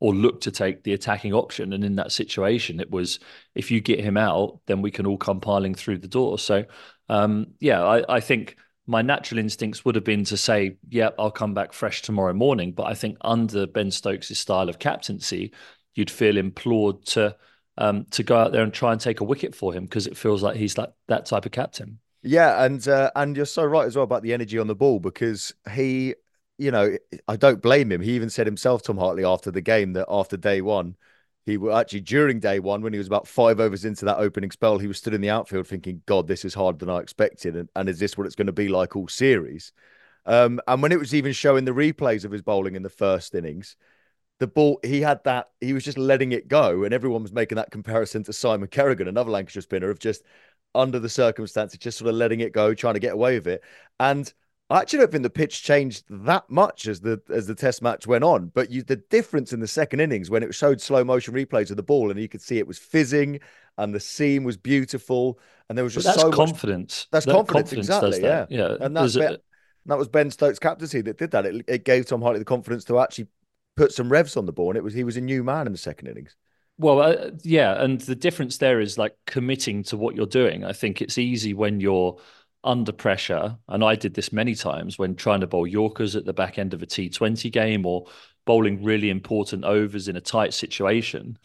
or 0.00 0.14
look 0.14 0.40
to 0.40 0.50
take 0.50 0.82
the 0.82 0.94
attacking 0.94 1.32
option. 1.32 1.72
And 1.72 1.84
in 1.84 1.96
that 1.96 2.12
situation, 2.12 2.80
it 2.80 2.90
was 2.90 3.20
if 3.54 3.70
you 3.70 3.80
get 3.80 4.00
him 4.00 4.16
out, 4.16 4.60
then 4.66 4.82
we 4.82 4.90
can 4.90 5.06
all 5.06 5.18
come 5.18 5.40
piling 5.40 5.74
through 5.74 5.98
the 5.98 6.08
door. 6.08 6.38
So, 6.38 6.64
um, 7.08 7.48
yeah, 7.60 7.84
I, 7.84 8.16
I, 8.16 8.20
think 8.20 8.56
my 8.86 9.02
natural 9.02 9.38
instincts 9.38 9.84
would 9.84 9.94
have 9.94 10.02
been 10.04 10.24
to 10.24 10.36
say, 10.36 10.78
yeah, 10.88 11.10
I'll 11.18 11.30
come 11.30 11.54
back 11.54 11.72
fresh 11.72 12.02
tomorrow 12.02 12.32
morning. 12.32 12.72
But 12.72 12.86
I 12.86 12.94
think 12.94 13.16
under 13.20 13.66
Ben 13.66 13.90
Stokes' 13.90 14.36
style 14.36 14.68
of 14.68 14.78
captaincy, 14.78 15.52
you'd 15.94 16.10
feel 16.10 16.36
implored 16.36 17.04
to 17.06 17.36
um, 17.78 18.04
to 18.10 18.22
go 18.22 18.36
out 18.36 18.52
there 18.52 18.62
and 18.62 18.72
try 18.72 18.92
and 18.92 19.00
take 19.00 19.20
a 19.20 19.24
wicket 19.24 19.54
for 19.54 19.72
him 19.72 19.84
because 19.84 20.06
it 20.06 20.16
feels 20.16 20.42
like 20.42 20.56
he's 20.56 20.76
like 20.76 20.92
that 21.08 21.26
type 21.26 21.46
of 21.46 21.52
captain. 21.52 21.98
Yeah, 22.22 22.64
and 22.64 22.86
uh, 22.86 23.10
and 23.16 23.36
you're 23.36 23.46
so 23.46 23.64
right 23.64 23.86
as 23.86 23.96
well 23.96 24.04
about 24.04 24.22
the 24.22 24.32
energy 24.32 24.58
on 24.58 24.66
the 24.66 24.74
ball 24.74 25.00
because 25.00 25.54
he 25.72 26.14
you 26.58 26.70
know, 26.70 26.96
I 27.26 27.36
don't 27.36 27.60
blame 27.60 27.90
him. 27.90 28.00
He 28.00 28.12
even 28.12 28.30
said 28.30 28.46
himself, 28.46 28.82
Tom 28.82 28.96
Hartley, 28.96 29.24
after 29.24 29.50
the 29.50 29.60
game 29.60 29.94
that 29.94 30.06
after 30.08 30.36
day 30.36 30.60
one, 30.60 30.96
he 31.44 31.56
was 31.56 31.74
actually 31.74 32.02
during 32.02 32.38
day 32.38 32.60
one 32.60 32.82
when 32.82 32.92
he 32.92 32.98
was 32.98 33.08
about 33.08 33.26
five 33.26 33.58
overs 33.58 33.84
into 33.84 34.04
that 34.04 34.18
opening 34.18 34.52
spell, 34.52 34.78
he 34.78 34.86
was 34.86 34.98
stood 34.98 35.14
in 35.14 35.20
the 35.20 35.30
outfield 35.30 35.66
thinking, 35.66 36.02
God, 36.06 36.28
this 36.28 36.44
is 36.44 36.54
harder 36.54 36.78
than 36.78 36.88
I 36.88 36.98
expected. 36.98 37.56
And, 37.56 37.68
and 37.74 37.88
is 37.88 37.98
this 37.98 38.16
what 38.16 38.26
it's 38.26 38.36
going 38.36 38.46
to 38.46 38.52
be 38.52 38.68
like 38.68 38.94
all 38.94 39.08
series? 39.08 39.72
Um, 40.24 40.60
and 40.68 40.82
when 40.82 40.92
it 40.92 41.00
was 41.00 41.14
even 41.14 41.32
showing 41.32 41.64
the 41.64 41.72
replays 41.72 42.24
of 42.24 42.30
his 42.30 42.42
bowling 42.42 42.76
in 42.76 42.84
the 42.84 42.88
first 42.88 43.34
innings, 43.34 43.74
the 44.38 44.46
ball, 44.46 44.80
he 44.82 45.00
had 45.00 45.22
that, 45.24 45.50
he 45.60 45.72
was 45.72 45.84
just 45.84 45.98
letting 45.98 46.32
it 46.32 46.48
go. 46.48 46.84
And 46.84 46.92
everyone 46.92 47.22
was 47.22 47.32
making 47.32 47.56
that 47.56 47.70
comparison 47.70 48.24
to 48.24 48.32
Simon 48.32 48.68
Kerrigan, 48.68 49.08
another 49.08 49.30
Lancashire 49.30 49.62
spinner, 49.62 49.90
of 49.90 49.98
just 49.98 50.22
under 50.74 50.98
the 50.98 51.08
circumstances, 51.08 51.78
just 51.78 51.98
sort 51.98 52.08
of 52.08 52.16
letting 52.16 52.40
it 52.40 52.52
go, 52.52 52.74
trying 52.74 52.94
to 52.94 53.00
get 53.00 53.12
away 53.12 53.34
with 53.34 53.46
it. 53.46 53.62
And 54.00 54.32
I 54.70 54.80
actually 54.80 55.00
don't 55.00 55.12
think 55.12 55.22
the 55.22 55.30
pitch 55.30 55.62
changed 55.62 56.04
that 56.08 56.48
much 56.48 56.86
as 56.86 57.00
the 57.00 57.20
as 57.28 57.46
the 57.46 57.54
test 57.54 57.82
match 57.82 58.06
went 58.06 58.24
on. 58.24 58.46
But 58.54 58.70
you 58.70 58.82
the 58.82 58.96
difference 58.96 59.52
in 59.52 59.60
the 59.60 59.66
second 59.66 60.00
innings 60.00 60.30
when 60.30 60.42
it 60.42 60.54
showed 60.54 60.80
slow 60.80 61.04
motion 61.04 61.34
replays 61.34 61.70
of 61.70 61.76
the 61.76 61.82
ball 61.82 62.10
and 62.10 62.18
you 62.18 62.28
could 62.28 62.40
see 62.40 62.58
it 62.58 62.66
was 62.66 62.78
fizzing 62.78 63.40
and 63.76 63.94
the 63.94 64.00
seam 64.00 64.44
was 64.44 64.56
beautiful 64.56 65.38
and 65.68 65.76
there 65.76 65.84
was 65.84 65.92
just 65.94 66.18
so 66.18 66.30
confidence. 66.30 67.06
Much, 67.06 67.08
that's 67.10 67.26
that 67.26 67.32
confidence, 67.32 67.70
confidence 67.70 67.88
exactly. 67.88 68.20
That. 68.20 68.50
Yeah, 68.50 68.68
yeah. 68.68 68.76
And 68.80 68.96
that's 68.96 69.14
that 69.14 69.98
was 69.98 70.08
Ben 70.08 70.30
Stokes' 70.30 70.58
captaincy 70.58 71.00
that 71.02 71.18
did 71.18 71.32
that. 71.32 71.44
It, 71.44 71.64
it 71.68 71.84
gave 71.84 72.06
Tom 72.06 72.22
Hartley 72.22 72.38
the 72.38 72.44
confidence 72.44 72.84
to 72.84 72.98
actually 72.98 73.26
put 73.76 73.92
some 73.92 74.10
revs 74.10 74.36
on 74.36 74.46
the 74.46 74.52
ball, 74.52 74.70
and 74.70 74.76
it 74.76 74.84
was 74.84 74.94
he 74.94 75.04
was 75.04 75.16
a 75.16 75.20
new 75.20 75.42
man 75.42 75.66
in 75.66 75.72
the 75.72 75.78
second 75.78 76.08
innings. 76.08 76.36
Well, 76.78 77.00
uh, 77.00 77.30
yeah, 77.42 77.82
and 77.82 78.00
the 78.00 78.14
difference 78.14 78.58
there 78.58 78.80
is 78.80 78.98
like 78.98 79.16
committing 79.26 79.82
to 79.84 79.96
what 79.96 80.16
you're 80.16 80.26
doing. 80.26 80.64
I 80.64 80.72
think 80.72 81.00
it's 81.00 81.18
easy 81.18 81.54
when 81.54 81.80
you're 81.80 82.18
under 82.64 82.92
pressure, 82.92 83.56
and 83.68 83.84
I 83.84 83.94
did 83.94 84.14
this 84.14 84.32
many 84.32 84.54
times 84.54 84.98
when 84.98 85.14
trying 85.16 85.40
to 85.40 85.46
bowl 85.46 85.66
Yorkers 85.66 86.16
at 86.16 86.24
the 86.24 86.32
back 86.32 86.58
end 86.58 86.74
of 86.74 86.82
a 86.82 86.86
T20 86.86 87.50
game 87.52 87.86
or 87.86 88.06
bowling 88.44 88.82
really 88.82 89.10
important 89.10 89.64
overs 89.64 90.08
in 90.08 90.16
a 90.16 90.20
tight 90.20 90.54
situation. 90.54 91.38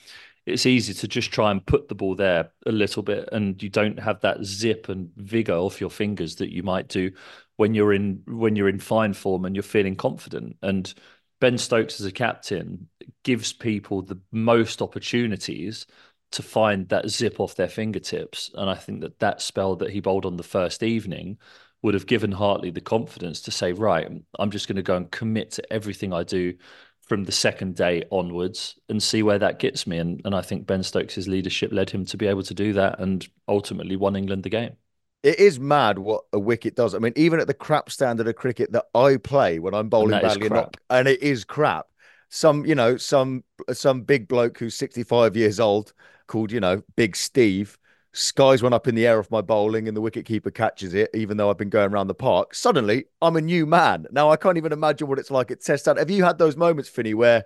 It's 0.45 0.65
easy 0.65 0.93
to 0.93 1.07
just 1.07 1.31
try 1.31 1.51
and 1.51 1.65
put 1.65 1.89
the 1.89 1.95
ball 1.95 2.15
there 2.15 2.51
a 2.65 2.71
little 2.71 3.03
bit, 3.03 3.29
and 3.31 3.61
you 3.61 3.69
don't 3.69 3.99
have 3.99 4.21
that 4.21 4.43
zip 4.43 4.89
and 4.89 5.11
vigor 5.17 5.55
off 5.55 5.81
your 5.81 5.89
fingers 5.89 6.35
that 6.37 6.53
you 6.53 6.63
might 6.63 6.87
do 6.87 7.11
when 7.57 7.73
you're 7.73 7.93
in 7.93 8.23
when 8.27 8.55
you're 8.55 8.69
in 8.69 8.79
fine 8.79 9.13
form 9.13 9.43
and 9.45 9.55
you're 9.55 9.63
feeling 9.63 9.95
confident. 9.95 10.55
And 10.61 10.93
Ben 11.39 11.57
Stokes 11.57 11.99
as 11.99 12.05
a 12.05 12.11
captain 12.11 12.87
gives 13.23 13.53
people 13.53 14.01
the 14.01 14.19
most 14.31 14.81
opportunities 14.81 15.85
to 16.31 16.43
find 16.43 16.89
that 16.89 17.09
zip 17.09 17.39
off 17.39 17.55
their 17.55 17.69
fingertips. 17.69 18.51
And 18.55 18.69
I 18.69 18.75
think 18.75 19.01
that 19.01 19.19
that 19.19 19.41
spell 19.41 19.75
that 19.77 19.91
he 19.91 19.99
bowled 19.99 20.25
on 20.25 20.37
the 20.37 20.43
first 20.43 20.83
evening 20.83 21.37
would 21.81 21.93
have 21.93 22.07
given 22.07 22.31
Hartley 22.31 22.71
the 22.71 22.81
confidence 22.81 23.41
to 23.41 23.51
say, 23.51 23.71
right, 23.71 24.09
I'm 24.39 24.51
just 24.51 24.67
going 24.67 24.77
to 24.77 24.81
go 24.81 24.95
and 24.95 25.11
commit 25.11 25.51
to 25.51 25.73
everything 25.73 26.11
I 26.11 26.23
do 26.23 26.55
from 27.01 27.23
the 27.23 27.31
second 27.31 27.75
day 27.75 28.03
onwards 28.11 28.75
and 28.89 29.01
see 29.01 29.23
where 29.23 29.39
that 29.39 29.59
gets 29.59 29.87
me. 29.87 29.97
And, 29.97 30.21
and 30.25 30.35
I 30.35 30.41
think 30.41 30.65
Ben 30.67 30.83
Stokes' 30.83 31.27
leadership 31.27 31.71
led 31.71 31.89
him 31.89 32.03
to 32.05 32.17
be 32.17 32.27
able 32.27 32.43
to 32.43 32.53
do 32.53 32.73
that 32.73 32.99
and 32.99 33.25
ultimately 33.47 33.95
won 33.95 34.15
England 34.15 34.43
the 34.43 34.49
game. 34.49 34.75
It 35.23 35.39
is 35.39 35.59
mad 35.59 35.99
what 35.99 36.23
a 36.31 36.39
wicket 36.39 36.75
does. 36.75 36.93
I 36.95 36.99
mean, 36.99 37.13
even 37.15 37.39
at 37.39 37.47
the 37.47 37.53
crap 37.53 37.89
standard 37.89 38.27
of 38.27 38.35
cricket 38.35 38.71
that 38.71 38.85
I 38.95 39.17
play 39.17 39.59
when 39.59 39.73
I'm 39.73 39.89
bowling 39.89 40.19
badly, 40.19 40.47
and, 40.47 40.67
and 40.89 41.07
it 41.07 41.21
is 41.21 41.43
crap. 41.43 41.87
Some, 42.29 42.65
you 42.65 42.75
know, 42.75 42.97
some 42.97 43.43
some 43.71 44.01
big 44.01 44.27
bloke 44.27 44.57
who's 44.59 44.75
65 44.75 45.35
years 45.35 45.59
old 45.59 45.93
called, 46.27 46.51
you 46.51 46.59
know, 46.59 46.83
Big 46.95 47.15
Steve. 47.15 47.77
Skies 48.13 48.63
went 48.63 48.73
up 48.73 48.87
in 48.87 48.95
the 48.95 49.05
air 49.05 49.19
off 49.19 49.29
my 49.29 49.41
bowling 49.41 49.87
and 49.87 49.95
the 49.95 50.01
wicketkeeper 50.01 50.53
catches 50.53 50.93
it, 50.93 51.09
even 51.13 51.37
though 51.37 51.49
I've 51.49 51.57
been 51.57 51.69
going 51.69 51.91
around 51.91 52.07
the 52.07 52.15
park. 52.15 52.55
Suddenly, 52.55 53.05
I'm 53.21 53.35
a 53.35 53.41
new 53.41 53.65
man. 53.65 54.07
Now, 54.11 54.31
I 54.31 54.37
can't 54.37 54.57
even 54.57 54.71
imagine 54.71 55.07
what 55.07 55.19
it's 55.19 55.29
like 55.29 55.51
at 55.51 55.61
test 55.61 55.87
out. 55.87 55.97
Have 55.97 56.09
you 56.09 56.23
had 56.23 56.37
those 56.39 56.57
moments, 56.57 56.89
Finny, 56.89 57.13
where, 57.13 57.45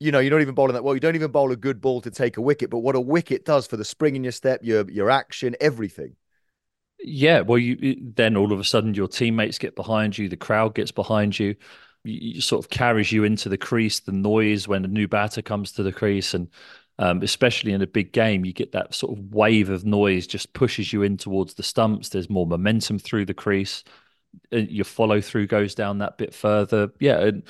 you 0.00 0.12
know, 0.12 0.18
you're 0.18 0.32
not 0.32 0.40
even 0.40 0.54
bowling 0.54 0.72
that 0.74 0.84
well? 0.84 0.94
You 0.94 1.00
don't 1.00 1.16
even 1.16 1.32
bowl 1.32 1.52
a 1.52 1.56
good 1.56 1.80
ball 1.80 2.00
to 2.00 2.10
take 2.10 2.36
a 2.38 2.40
wicket, 2.40 2.70
but 2.70 2.78
what 2.78 2.96
a 2.96 3.00
wicket 3.00 3.44
does 3.44 3.66
for 3.66 3.76
the 3.76 3.84
spring 3.84 4.16
in 4.16 4.24
your 4.24 4.32
step, 4.32 4.60
your, 4.62 4.90
your 4.90 5.10
action, 5.10 5.54
everything. 5.60 6.16
Yeah, 7.00 7.40
well, 7.40 7.58
you 7.58 7.96
then 8.14 8.36
all 8.36 8.52
of 8.52 8.58
a 8.60 8.64
sudden 8.64 8.94
your 8.94 9.08
teammates 9.08 9.58
get 9.58 9.76
behind 9.76 10.16
you, 10.16 10.28
the 10.28 10.36
crowd 10.36 10.74
gets 10.74 10.90
behind 10.90 11.38
you, 11.38 11.54
you, 12.04 12.40
sort 12.40 12.64
of 12.64 12.70
carries 12.70 13.12
you 13.12 13.24
into 13.24 13.48
the 13.48 13.58
crease. 13.58 14.00
The 14.00 14.12
noise 14.12 14.66
when 14.66 14.84
a 14.84 14.88
new 14.88 15.06
batter 15.06 15.42
comes 15.42 15.72
to 15.72 15.82
the 15.82 15.92
crease, 15.92 16.34
and 16.34 16.48
um, 16.98 17.22
especially 17.22 17.72
in 17.72 17.82
a 17.82 17.86
big 17.86 18.12
game, 18.12 18.44
you 18.44 18.52
get 18.52 18.72
that 18.72 18.94
sort 18.94 19.16
of 19.18 19.24
wave 19.32 19.68
of 19.70 19.84
noise 19.84 20.26
just 20.26 20.52
pushes 20.54 20.92
you 20.92 21.02
in 21.02 21.16
towards 21.16 21.54
the 21.54 21.62
stumps. 21.62 22.08
There's 22.08 22.30
more 22.30 22.46
momentum 22.46 22.98
through 22.98 23.26
the 23.26 23.34
crease. 23.34 23.84
Uh, 24.52 24.58
your 24.58 24.84
follow 24.86 25.20
through 25.20 25.48
goes 25.48 25.74
down 25.74 25.98
that 25.98 26.18
bit 26.18 26.34
further. 26.34 26.90
Yeah, 27.00 27.20
and 27.20 27.42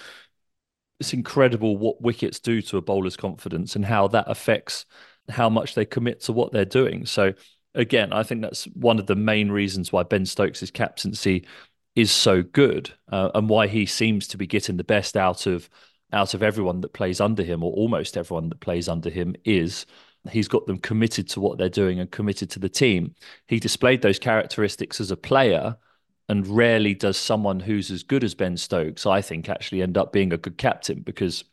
it's 1.00 1.12
incredible 1.12 1.76
what 1.76 2.00
wickets 2.00 2.41
do 2.41 2.62
to 2.62 2.79
a 2.79 2.83
bowler's 2.83 3.17
confidence 3.17 3.76
and 3.76 3.85
how 3.85 4.09
that 4.09 4.25
affects 4.29 4.87
how 5.29 5.50
much 5.50 5.75
they 5.75 5.85
commit 5.85 6.21
to 6.23 6.33
what 6.33 6.53
they're 6.53 6.65
doing. 6.65 7.05
So 7.05 7.35
again, 7.76 8.12
I 8.12 8.23
think 8.23 8.42
that's 8.42 8.64
one 8.75 8.99
of 8.99 9.06
the 9.06 9.14
main 9.14 9.50
reasons 9.50 9.92
why 9.92 10.02
Ben 10.02 10.26
Stokes' 10.26 10.71
captaincy 10.71 11.47
is 11.95 12.11
so 12.11 12.42
good 12.42 12.92
uh, 13.11 13.30
and 13.35 13.49
why 13.49 13.68
he 13.68 13.87
seems 13.87 14.26
to 14.28 14.37
be 14.37 14.47
getting 14.47 14.76
the 14.76 14.85
best 14.85 15.16
out 15.16 15.47
of 15.47 15.71
out 16.12 16.35
of 16.35 16.42
everyone 16.42 16.80
that 16.83 16.92
plays 16.92 17.21
under 17.21 17.42
him, 17.42 17.62
or 17.64 17.73
almost 17.73 18.16
everyone 18.16 18.49
that 18.49 18.61
plays 18.61 18.88
under 18.88 19.11
him, 19.11 19.35
is 19.45 19.87
he's 20.30 20.49
got 20.49 20.66
them 20.66 20.78
committed 20.78 21.28
to 21.28 21.40
what 21.40 21.59
they're 21.59 21.68
doing 21.68 21.99
and 22.00 22.11
committed 22.11 22.49
to 22.50 22.59
the 22.61 22.68
team. 22.68 23.14
He 23.49 23.59
displayed 23.59 24.02
those 24.02 24.18
characteristics 24.18 25.00
as 25.00 25.11
a 25.11 25.16
player, 25.16 25.76
and 26.28 26.47
rarely 26.47 26.95
does 26.95 27.16
someone 27.16 27.61
who's 27.61 27.90
as 27.90 28.02
good 28.02 28.25
as 28.25 28.35
Ben 28.35 28.56
Stokes, 28.56 29.06
I 29.06 29.21
think, 29.21 29.49
actually 29.49 29.83
end 29.83 29.97
up 29.99 30.12
being 30.12 30.33
a 30.33 30.38
good 30.38 30.59
captain 30.59 31.00
because 31.00 31.45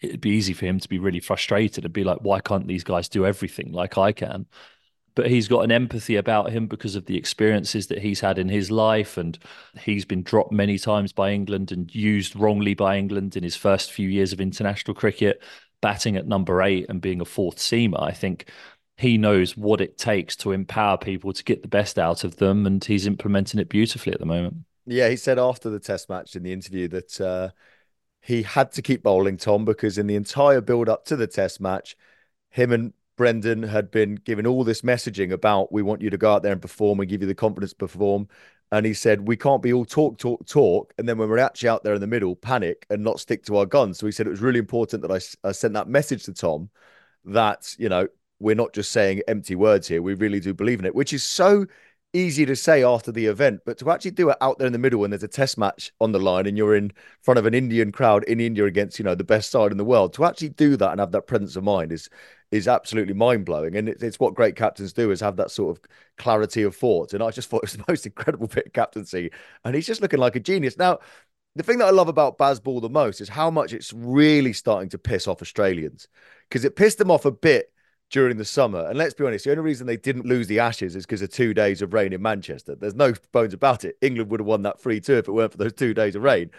it'd 0.00 0.20
be 0.20 0.30
easy 0.30 0.52
for 0.52 0.66
him 0.66 0.78
to 0.80 0.88
be 0.88 0.98
really 0.98 1.20
frustrated 1.20 1.84
and 1.84 1.92
be 1.94 2.04
like, 2.04 2.18
why 2.20 2.40
can't 2.40 2.66
these 2.66 2.84
guys 2.84 3.08
do 3.08 3.26
everything 3.26 3.72
like 3.72 3.98
I 3.98 4.12
can? 4.12 4.46
But 5.16 5.28
he's 5.28 5.48
got 5.48 5.64
an 5.64 5.72
empathy 5.72 6.14
about 6.16 6.52
him 6.52 6.66
because 6.66 6.94
of 6.94 7.06
the 7.06 7.16
experiences 7.16 7.86
that 7.86 7.98
he's 7.98 8.20
had 8.20 8.38
in 8.38 8.50
his 8.50 8.70
life. 8.70 9.16
And 9.16 9.36
he's 9.80 10.04
been 10.04 10.22
dropped 10.22 10.52
many 10.52 10.78
times 10.78 11.12
by 11.12 11.32
England 11.32 11.72
and 11.72 11.92
used 11.92 12.36
wrongly 12.36 12.74
by 12.74 12.98
England 12.98 13.34
in 13.34 13.42
his 13.42 13.56
first 13.56 13.90
few 13.90 14.08
years 14.10 14.34
of 14.34 14.42
international 14.42 14.94
cricket, 14.94 15.42
batting 15.80 16.16
at 16.16 16.28
number 16.28 16.62
eight 16.62 16.86
and 16.90 17.00
being 17.00 17.22
a 17.22 17.24
fourth 17.24 17.56
seamer. 17.56 18.00
I 18.00 18.12
think 18.12 18.50
he 18.98 19.16
knows 19.16 19.56
what 19.56 19.80
it 19.80 19.96
takes 19.96 20.36
to 20.36 20.52
empower 20.52 20.98
people 20.98 21.32
to 21.32 21.42
get 21.42 21.62
the 21.62 21.68
best 21.68 21.98
out 21.98 22.22
of 22.22 22.36
them. 22.36 22.66
And 22.66 22.84
he's 22.84 23.06
implementing 23.06 23.58
it 23.58 23.70
beautifully 23.70 24.12
at 24.12 24.20
the 24.20 24.26
moment. 24.26 24.58
Yeah, 24.84 25.08
he 25.08 25.16
said 25.16 25.38
after 25.38 25.70
the 25.70 25.80
test 25.80 26.10
match 26.10 26.36
in 26.36 26.42
the 26.42 26.52
interview 26.52 26.88
that 26.88 27.20
uh, 27.22 27.50
he 28.20 28.42
had 28.42 28.70
to 28.72 28.82
keep 28.82 29.02
bowling 29.02 29.38
Tom 29.38 29.64
because 29.64 29.96
in 29.96 30.08
the 30.08 30.14
entire 30.14 30.60
build 30.60 30.90
up 30.90 31.06
to 31.06 31.16
the 31.16 31.26
test 31.26 31.58
match, 31.58 31.96
him 32.50 32.70
and 32.70 32.92
Brendon 33.16 33.62
had 33.62 33.90
been 33.90 34.16
given 34.16 34.46
all 34.46 34.64
this 34.64 34.82
messaging 34.82 35.32
about 35.32 35.72
we 35.72 35.82
want 35.82 36.02
you 36.02 36.10
to 36.10 36.18
go 36.18 36.32
out 36.32 36.42
there 36.42 36.52
and 36.52 36.60
perform 36.60 37.00
and 37.00 37.08
give 37.08 37.22
you 37.22 37.26
the 37.26 37.34
confidence 37.34 37.72
to 37.72 37.76
perform. 37.76 38.28
And 38.72 38.84
he 38.84 38.94
said, 38.94 39.26
we 39.26 39.36
can't 39.36 39.62
be 39.62 39.72
all 39.72 39.84
talk, 39.84 40.18
talk, 40.18 40.44
talk. 40.46 40.92
And 40.98 41.08
then 41.08 41.18
when 41.18 41.28
we're 41.28 41.38
actually 41.38 41.68
out 41.68 41.84
there 41.84 41.94
in 41.94 42.00
the 42.00 42.06
middle, 42.06 42.34
panic 42.34 42.84
and 42.90 43.02
not 43.02 43.20
stick 43.20 43.44
to 43.44 43.56
our 43.58 43.66
guns. 43.66 43.98
So 43.98 44.06
he 44.06 44.12
said 44.12 44.26
it 44.26 44.30
was 44.30 44.40
really 44.40 44.58
important 44.58 45.02
that 45.02 45.12
I, 45.12 45.48
I 45.48 45.52
sent 45.52 45.74
that 45.74 45.88
message 45.88 46.24
to 46.24 46.34
Tom 46.34 46.68
that, 47.24 47.74
you 47.78 47.88
know, 47.88 48.08
we're 48.38 48.56
not 48.56 48.72
just 48.72 48.92
saying 48.92 49.22
empty 49.28 49.54
words 49.54 49.88
here. 49.88 50.02
We 50.02 50.14
really 50.14 50.40
do 50.40 50.52
believe 50.52 50.80
in 50.80 50.84
it, 50.84 50.94
which 50.94 51.12
is 51.12 51.22
so 51.22 51.66
easy 52.12 52.46
to 52.46 52.56
say 52.56 52.82
after 52.82 53.12
the 53.12 53.26
event, 53.26 53.60
but 53.66 53.78
to 53.78 53.90
actually 53.90 54.12
do 54.12 54.30
it 54.30 54.36
out 54.40 54.58
there 54.58 54.66
in 54.66 54.72
the 54.72 54.78
middle 54.78 55.00
when 55.00 55.10
there's 55.10 55.22
a 55.22 55.28
test 55.28 55.58
match 55.58 55.92
on 56.00 56.12
the 56.12 56.18
line 56.18 56.46
and 56.46 56.56
you're 56.56 56.74
in 56.76 56.92
front 57.22 57.38
of 57.38 57.46
an 57.46 57.54
Indian 57.54 57.92
crowd 57.92 58.24
in 58.24 58.40
India 58.40 58.64
against, 58.64 58.98
you 58.98 59.04
know, 59.04 59.14
the 59.14 59.24
best 59.24 59.50
side 59.50 59.70
in 59.70 59.76
the 59.78 59.84
world, 59.84 60.14
to 60.14 60.24
actually 60.24 60.48
do 60.50 60.76
that 60.76 60.92
and 60.92 61.00
have 61.00 61.12
that 61.12 61.26
presence 61.26 61.56
of 61.56 61.64
mind 61.64 61.92
is 61.92 62.08
is 62.52 62.68
absolutely 62.68 63.12
mind 63.12 63.44
blowing. 63.44 63.76
And 63.76 63.88
it, 63.88 64.02
it's 64.02 64.20
what 64.20 64.34
great 64.34 64.54
captains 64.54 64.92
do 64.92 65.10
is 65.10 65.20
have 65.20 65.36
that 65.36 65.50
sort 65.50 65.76
of 65.76 65.84
clarity 66.16 66.62
of 66.62 66.76
thought. 66.76 67.12
And 67.12 67.22
I 67.22 67.30
just 67.30 67.50
thought 67.50 67.64
it 67.64 67.72
was 67.72 67.76
the 67.76 67.84
most 67.88 68.06
incredible 68.06 68.46
bit 68.46 68.66
of 68.66 68.72
captaincy. 68.72 69.30
And 69.64 69.74
he's 69.74 69.86
just 69.86 70.00
looking 70.00 70.20
like 70.20 70.36
a 70.36 70.40
genius. 70.40 70.78
Now, 70.78 71.00
the 71.56 71.62
thing 71.62 71.78
that 71.78 71.86
I 71.86 71.90
love 71.90 72.08
about 72.08 72.38
Bazball 72.38 72.82
the 72.82 72.88
most 72.88 73.20
is 73.20 73.28
how 73.28 73.50
much 73.50 73.72
it's 73.72 73.92
really 73.92 74.52
starting 74.52 74.90
to 74.90 74.98
piss 74.98 75.26
off 75.26 75.42
Australians 75.42 76.06
because 76.48 76.64
it 76.64 76.76
pissed 76.76 76.98
them 76.98 77.10
off 77.10 77.24
a 77.24 77.32
bit 77.32 77.72
during 78.10 78.36
the 78.36 78.44
summer. 78.44 78.86
And 78.86 78.98
let's 78.98 79.14
be 79.14 79.24
honest, 79.24 79.44
the 79.44 79.50
only 79.50 79.62
reason 79.62 79.86
they 79.86 79.96
didn't 79.96 80.26
lose 80.26 80.46
the 80.46 80.60
Ashes 80.60 80.94
is 80.94 81.04
because 81.04 81.22
of 81.22 81.30
two 81.30 81.52
days 81.54 81.82
of 81.82 81.92
rain 81.92 82.12
in 82.12 82.22
Manchester. 82.22 82.76
There's 82.76 82.94
no 82.94 83.12
bones 83.32 83.54
about 83.54 83.84
it. 83.84 83.96
England 84.00 84.30
would 84.30 84.40
have 84.40 84.46
won 84.46 84.62
that 84.62 84.80
3 84.80 85.00
2 85.00 85.14
if 85.14 85.28
it 85.28 85.32
weren't 85.32 85.52
for 85.52 85.58
those 85.58 85.72
two 85.72 85.94
days 85.94 86.14
of 86.14 86.22
rain. 86.22 86.50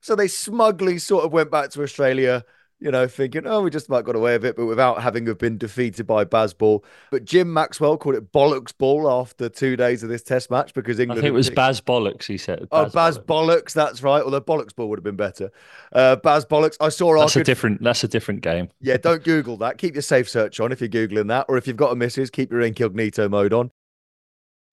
So 0.00 0.14
they 0.14 0.28
smugly 0.28 0.98
sort 0.98 1.24
of 1.24 1.32
went 1.32 1.50
back 1.50 1.70
to 1.70 1.82
Australia, 1.82 2.44
you 2.80 2.90
know, 2.90 3.06
thinking, 3.06 3.46
oh, 3.46 3.62
we 3.62 3.70
just 3.70 3.86
about 3.86 4.04
got 4.04 4.16
away 4.16 4.32
with 4.32 4.44
it, 4.44 4.56
but 4.56 4.66
without 4.66 5.02
having 5.02 5.26
have 5.26 5.38
been 5.38 5.56
defeated 5.56 6.06
by 6.06 6.24
Bazball. 6.24 6.84
But 7.10 7.24
Jim 7.24 7.52
Maxwell 7.52 7.96
called 7.96 8.16
it 8.16 8.32
bollocks 8.32 8.76
ball 8.76 9.10
after 9.10 9.48
two 9.48 9.76
days 9.76 10.02
of 10.02 10.08
this 10.08 10.22
test 10.22 10.50
match 10.50 10.74
because 10.74 10.98
England. 10.98 11.20
I 11.20 11.22
think 11.22 11.32
it 11.32 11.34
was 11.34 11.50
Baz 11.50 11.80
Bollocks, 11.80 12.26
he 12.26 12.36
said. 12.36 12.66
Oh, 12.72 12.84
Baz 12.84 12.92
oh, 12.92 12.94
Baz 12.94 13.18
bollocks. 13.18 13.24
bollocks. 13.24 13.72
that's 13.72 14.02
right. 14.02 14.22
Although 14.22 14.40
bollocks 14.40 14.74
ball 14.74 14.88
would 14.88 14.98
have 14.98 15.04
been 15.04 15.16
better. 15.16 15.50
Uh, 15.92 16.16
Baz 16.16 16.44
Bollocks. 16.44 16.76
I 16.80 16.88
saw 16.88 17.18
That's 17.18 17.36
a 17.36 17.40
good... 17.40 17.46
different 17.46 17.82
that's 17.82 18.04
a 18.04 18.08
different 18.08 18.42
game. 18.42 18.68
Yeah, 18.80 18.96
don't 18.96 19.22
Google 19.22 19.56
that. 19.58 19.78
Keep 19.78 19.94
your 19.94 20.02
safe 20.02 20.28
search 20.28 20.60
on 20.60 20.72
if 20.72 20.80
you're 20.80 20.88
Googling 20.88 21.28
that. 21.28 21.46
Or 21.48 21.56
if 21.56 21.66
you've 21.66 21.76
got 21.76 21.92
a 21.92 21.96
missus, 21.96 22.30
keep 22.30 22.50
your 22.50 22.60
incognito 22.60 23.28
mode 23.28 23.52
on. 23.52 23.70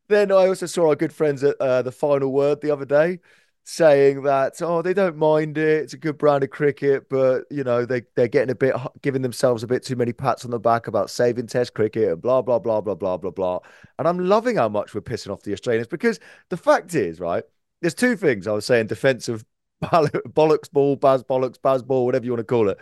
Then 0.07 0.31
I 0.31 0.47
also 0.47 0.65
saw 0.65 0.89
our 0.89 0.95
good 0.95 1.13
friends 1.13 1.41
at 1.43 1.55
uh, 1.61 1.81
the 1.81 1.91
final 1.91 2.33
word 2.33 2.59
the 2.59 2.71
other 2.71 2.83
day 2.83 3.19
saying 3.63 4.23
that 4.23 4.59
oh 4.61 4.81
they 4.81 4.93
don't 4.93 5.15
mind 5.15 5.57
it 5.57 5.83
it's 5.83 5.93
a 5.93 5.97
good 5.97 6.17
brand 6.17 6.43
of 6.43 6.49
cricket 6.49 7.07
but 7.09 7.43
you 7.51 7.63
know 7.63 7.85
they 7.85 8.01
they're 8.15 8.27
getting 8.27 8.49
a 8.49 8.55
bit 8.55 8.75
giving 9.01 9.21
themselves 9.21 9.61
a 9.61 9.67
bit 9.67 9.83
too 9.83 9.95
many 9.95 10.11
pats 10.11 10.43
on 10.43 10.51
the 10.51 10.59
back 10.59 10.87
about 10.87 11.11
saving 11.11 11.45
test 11.45 11.73
cricket 11.75 12.11
and 12.11 12.21
blah 12.21 12.41
blah 12.41 12.57
blah 12.57 12.81
blah 12.81 12.95
blah 12.95 13.17
blah 13.17 13.29
blah. 13.29 13.59
And 13.99 14.07
i'm 14.07 14.17
loving 14.17 14.55
how 14.55 14.67
much 14.67 14.95
we're 14.95 15.01
pissing 15.01 15.31
off 15.31 15.43
the 15.43 15.53
australians 15.53 15.87
because 15.87 16.19
the 16.49 16.57
fact 16.57 16.95
is 16.95 17.19
right 17.19 17.43
there's 17.81 17.93
two 17.93 18.15
things 18.15 18.47
i 18.47 18.51
was 18.51 18.65
saying 18.65 18.87
defensive 18.87 19.45
bollocks 19.83 20.71
ball 20.71 20.95
baz 20.95 21.23
bollocks 21.23 21.61
baz 21.61 21.81
ball 21.81 22.05
whatever 22.05 22.25
you 22.25 22.31
want 22.31 22.39
to 22.39 22.43
call 22.43 22.69
it. 22.69 22.77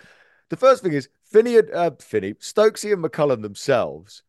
The 0.50 0.57
first 0.57 0.83
thing 0.83 0.93
is 0.93 1.07
Finny, 1.24 1.57
and, 1.57 1.71
uh, 1.71 1.91
Finny, 2.00 2.33
Stokesy 2.33 2.91
and 2.91 3.03
McCullum 3.03 3.41
themselves 3.41 4.24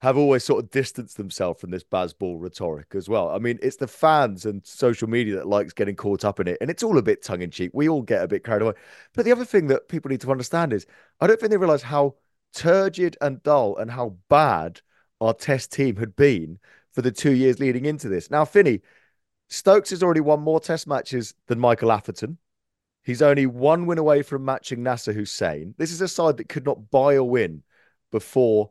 have 0.00 0.16
always 0.16 0.44
sort 0.44 0.62
of 0.62 0.70
distanced 0.70 1.16
themselves 1.16 1.60
from 1.60 1.70
this 1.70 1.82
Bazball 1.82 2.40
rhetoric 2.40 2.94
as 2.94 3.08
well. 3.08 3.30
I 3.30 3.38
mean, 3.38 3.58
it's 3.62 3.76
the 3.76 3.88
fans 3.88 4.46
and 4.46 4.64
social 4.64 5.08
media 5.08 5.34
that 5.36 5.48
likes 5.48 5.72
getting 5.72 5.96
caught 5.96 6.24
up 6.24 6.38
in 6.38 6.46
it, 6.46 6.58
and 6.60 6.70
it's 6.70 6.84
all 6.84 6.98
a 6.98 7.02
bit 7.02 7.22
tongue 7.22 7.42
in 7.42 7.50
cheek. 7.50 7.72
We 7.74 7.88
all 7.88 8.02
get 8.02 8.22
a 8.22 8.28
bit 8.28 8.44
carried 8.44 8.62
away. 8.62 8.74
But 9.14 9.24
the 9.24 9.32
other 9.32 9.44
thing 9.44 9.66
that 9.68 9.88
people 9.88 10.10
need 10.10 10.20
to 10.20 10.30
understand 10.30 10.72
is, 10.72 10.86
I 11.20 11.26
don't 11.26 11.40
think 11.40 11.50
they 11.50 11.56
realize 11.56 11.82
how 11.82 12.14
turgid 12.54 13.16
and 13.20 13.42
dull 13.42 13.76
and 13.76 13.90
how 13.90 14.16
bad 14.28 14.80
our 15.20 15.34
test 15.34 15.72
team 15.72 15.96
had 15.96 16.14
been 16.14 16.58
for 16.92 17.02
the 17.02 17.10
two 17.10 17.32
years 17.32 17.58
leading 17.58 17.84
into 17.84 18.08
this. 18.08 18.30
Now, 18.30 18.44
Finny, 18.44 18.80
Stokes 19.48 19.90
has 19.90 20.02
already 20.02 20.20
won 20.20 20.40
more 20.40 20.60
test 20.60 20.86
matches 20.86 21.34
than 21.46 21.58
Michael 21.58 21.90
Atherton. 21.90 22.38
He's 23.02 23.22
only 23.22 23.46
one 23.46 23.86
win 23.86 23.98
away 23.98 24.22
from 24.22 24.44
matching 24.44 24.82
Nasser 24.82 25.12
Hussain. 25.12 25.74
This 25.78 25.90
is 25.90 26.02
a 26.02 26.08
side 26.08 26.36
that 26.36 26.48
could 26.48 26.66
not 26.66 26.90
buy 26.90 27.14
a 27.14 27.24
win 27.24 27.62
before 28.12 28.70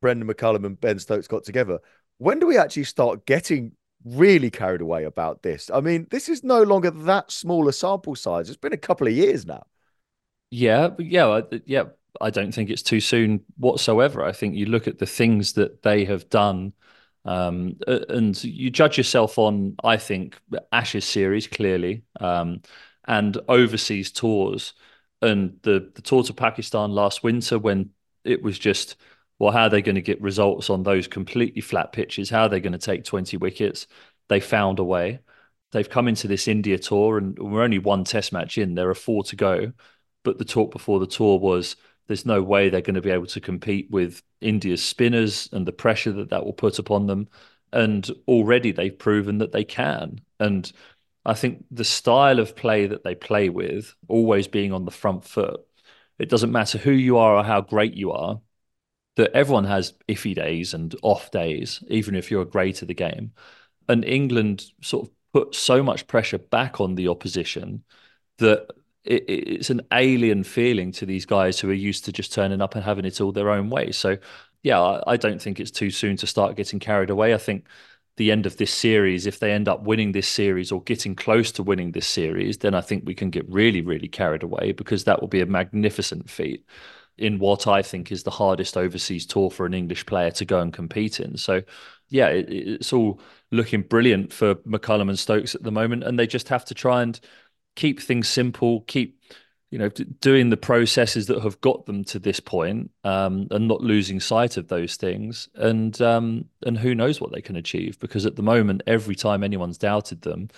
Brendon 0.00 0.28
McCullum 0.28 0.64
and 0.64 0.80
Ben 0.80 0.98
Stokes 0.98 1.28
got 1.28 1.44
together. 1.44 1.78
When 2.18 2.38
do 2.38 2.46
we 2.46 2.58
actually 2.58 2.84
start 2.84 3.26
getting 3.26 3.72
really 4.04 4.50
carried 4.50 4.80
away 4.80 5.04
about 5.04 5.42
this? 5.42 5.70
I 5.72 5.80
mean, 5.80 6.06
this 6.10 6.28
is 6.28 6.44
no 6.44 6.62
longer 6.62 6.90
that 6.90 7.30
small 7.30 7.68
a 7.68 7.72
sample 7.72 8.14
size. 8.14 8.48
It's 8.48 8.58
been 8.58 8.72
a 8.72 8.76
couple 8.78 9.06
of 9.06 9.12
years 9.12 9.46
now. 9.46 9.64
Yeah, 10.50 10.90
yeah, 10.98 11.42
yeah. 11.66 11.84
I 12.20 12.30
don't 12.30 12.52
think 12.52 12.70
it's 12.70 12.82
too 12.82 13.00
soon 13.00 13.44
whatsoever. 13.58 14.24
I 14.24 14.32
think 14.32 14.56
you 14.56 14.66
look 14.66 14.88
at 14.88 14.98
the 14.98 15.06
things 15.06 15.52
that 15.54 15.82
they 15.82 16.04
have 16.06 16.28
done, 16.30 16.72
um, 17.24 17.76
and 17.86 18.42
you 18.42 18.70
judge 18.70 18.96
yourself 18.96 19.38
on, 19.38 19.76
I 19.84 19.98
think, 19.98 20.40
Ashes 20.72 21.04
series 21.04 21.46
clearly, 21.46 22.04
um, 22.20 22.62
and 23.06 23.36
overseas 23.48 24.10
tours, 24.10 24.72
and 25.20 25.58
the 25.62 25.92
the 25.94 26.02
tour 26.02 26.22
to 26.24 26.32
Pakistan 26.32 26.90
last 26.92 27.22
winter 27.22 27.58
when 27.58 27.90
it 28.24 28.42
was 28.42 28.58
just 28.58 28.96
well, 29.38 29.52
how 29.52 29.64
are 29.64 29.70
they 29.70 29.82
going 29.82 29.94
to 29.94 30.02
get 30.02 30.20
results 30.20 30.68
on 30.70 30.82
those 30.82 31.06
completely 31.06 31.60
flat 31.60 31.92
pitches? 31.92 32.30
How 32.30 32.42
are 32.42 32.48
they 32.48 32.60
going 32.60 32.72
to 32.72 32.78
take 32.78 33.04
20 33.04 33.36
wickets? 33.36 33.86
They 34.28 34.40
found 34.40 34.78
a 34.78 34.84
way. 34.84 35.20
They've 35.72 35.88
come 35.88 36.08
into 36.08 36.26
this 36.26 36.48
India 36.48 36.78
tour, 36.78 37.18
and 37.18 37.38
we're 37.38 37.62
only 37.62 37.78
one 37.78 38.04
test 38.04 38.32
match 38.32 38.58
in. 38.58 38.74
There 38.74 38.90
are 38.90 38.94
four 38.94 39.22
to 39.24 39.36
go. 39.36 39.72
But 40.24 40.38
the 40.38 40.44
talk 40.44 40.72
before 40.72 40.98
the 40.98 41.06
tour 41.06 41.38
was 41.38 41.76
there's 42.08 42.26
no 42.26 42.42
way 42.42 42.68
they're 42.68 42.80
going 42.80 42.94
to 42.96 43.00
be 43.00 43.10
able 43.10 43.26
to 43.26 43.40
compete 43.40 43.88
with 43.90 44.22
India's 44.40 44.82
spinners 44.82 45.48
and 45.52 45.66
the 45.66 45.72
pressure 45.72 46.12
that 46.12 46.30
that 46.30 46.44
will 46.44 46.52
put 46.52 46.78
upon 46.78 47.06
them. 47.06 47.28
And 47.72 48.10
already 48.26 48.72
they've 48.72 48.98
proven 48.98 49.38
that 49.38 49.52
they 49.52 49.64
can. 49.64 50.20
And 50.40 50.70
I 51.24 51.34
think 51.34 51.64
the 51.70 51.84
style 51.84 52.40
of 52.40 52.56
play 52.56 52.86
that 52.86 53.04
they 53.04 53.14
play 53.14 53.50
with, 53.50 53.94
always 54.08 54.48
being 54.48 54.72
on 54.72 54.84
the 54.84 54.90
front 54.90 55.24
foot, 55.24 55.60
it 56.18 56.28
doesn't 56.30 56.52
matter 56.52 56.78
who 56.78 56.90
you 56.90 57.18
are 57.18 57.36
or 57.36 57.44
how 57.44 57.60
great 57.60 57.94
you 57.94 58.12
are 58.12 58.40
that 59.18 59.32
everyone 59.32 59.64
has 59.64 59.94
iffy 60.06 60.32
days 60.32 60.74
and 60.74 60.94
off 61.02 61.32
days, 61.32 61.82
even 61.88 62.14
if 62.14 62.30
you're 62.30 62.44
great 62.44 62.82
at 62.82 62.88
the 62.88 62.94
game. 62.94 63.32
And 63.88 64.04
England 64.04 64.66
sort 64.80 65.08
of 65.08 65.12
put 65.32 65.56
so 65.56 65.82
much 65.82 66.06
pressure 66.06 66.38
back 66.38 66.80
on 66.80 66.94
the 66.94 67.08
opposition 67.08 67.82
that 68.38 68.68
it, 69.02 69.24
it's 69.26 69.70
an 69.70 69.80
alien 69.92 70.44
feeling 70.44 70.92
to 70.92 71.04
these 71.04 71.26
guys 71.26 71.58
who 71.58 71.68
are 71.68 71.74
used 71.74 72.04
to 72.04 72.12
just 72.12 72.32
turning 72.32 72.60
up 72.60 72.76
and 72.76 72.84
having 72.84 73.04
it 73.04 73.20
all 73.20 73.32
their 73.32 73.50
own 73.50 73.70
way. 73.70 73.90
So, 73.90 74.18
yeah, 74.62 74.80
I, 74.80 75.14
I 75.14 75.16
don't 75.16 75.42
think 75.42 75.58
it's 75.58 75.72
too 75.72 75.90
soon 75.90 76.16
to 76.18 76.26
start 76.28 76.54
getting 76.54 76.78
carried 76.78 77.10
away. 77.10 77.34
I 77.34 77.38
think 77.38 77.66
the 78.18 78.30
end 78.30 78.46
of 78.46 78.56
this 78.56 78.72
series, 78.72 79.26
if 79.26 79.40
they 79.40 79.50
end 79.50 79.68
up 79.68 79.82
winning 79.82 80.12
this 80.12 80.28
series 80.28 80.70
or 80.70 80.80
getting 80.82 81.16
close 81.16 81.50
to 81.52 81.64
winning 81.64 81.90
this 81.90 82.06
series, 82.06 82.58
then 82.58 82.72
I 82.72 82.82
think 82.82 83.02
we 83.04 83.14
can 83.16 83.30
get 83.30 83.50
really, 83.50 83.80
really 83.80 84.08
carried 84.08 84.44
away 84.44 84.70
because 84.70 85.02
that 85.04 85.20
will 85.20 85.28
be 85.28 85.40
a 85.40 85.46
magnificent 85.46 86.30
feat 86.30 86.64
in 87.18 87.38
what 87.38 87.66
I 87.66 87.82
think 87.82 88.10
is 88.12 88.22
the 88.22 88.30
hardest 88.30 88.76
overseas 88.76 89.26
tour 89.26 89.50
for 89.50 89.66
an 89.66 89.74
English 89.74 90.06
player 90.06 90.30
to 90.32 90.44
go 90.44 90.60
and 90.60 90.72
compete 90.72 91.20
in. 91.20 91.36
So, 91.36 91.62
yeah, 92.08 92.28
it, 92.28 92.46
it's 92.50 92.92
all 92.92 93.20
looking 93.50 93.82
brilliant 93.82 94.32
for 94.32 94.56
McCullum 94.56 95.08
and 95.08 95.18
Stokes 95.18 95.54
at 95.54 95.62
the 95.62 95.72
moment, 95.72 96.04
and 96.04 96.18
they 96.18 96.26
just 96.26 96.48
have 96.48 96.64
to 96.66 96.74
try 96.74 97.02
and 97.02 97.18
keep 97.76 98.00
things 98.00 98.28
simple, 98.28 98.82
keep 98.82 99.20
you 99.70 99.78
know 99.78 99.90
doing 100.20 100.48
the 100.48 100.56
processes 100.56 101.26
that 101.26 101.42
have 101.42 101.60
got 101.60 101.84
them 101.84 102.02
to 102.04 102.18
this 102.18 102.40
point, 102.40 102.90
um, 103.04 103.46
and 103.50 103.68
not 103.68 103.82
losing 103.82 104.20
sight 104.20 104.56
of 104.56 104.68
those 104.68 104.96
things. 104.96 105.48
And 105.54 106.00
um, 106.00 106.46
and 106.64 106.78
who 106.78 106.94
knows 106.94 107.20
what 107.20 107.32
they 107.32 107.42
can 107.42 107.56
achieve? 107.56 107.98
Because 108.00 108.26
at 108.26 108.36
the 108.36 108.42
moment, 108.42 108.82
every 108.86 109.14
time 109.14 109.44
anyone's 109.44 109.78
doubted 109.78 110.22
them, 110.22 110.48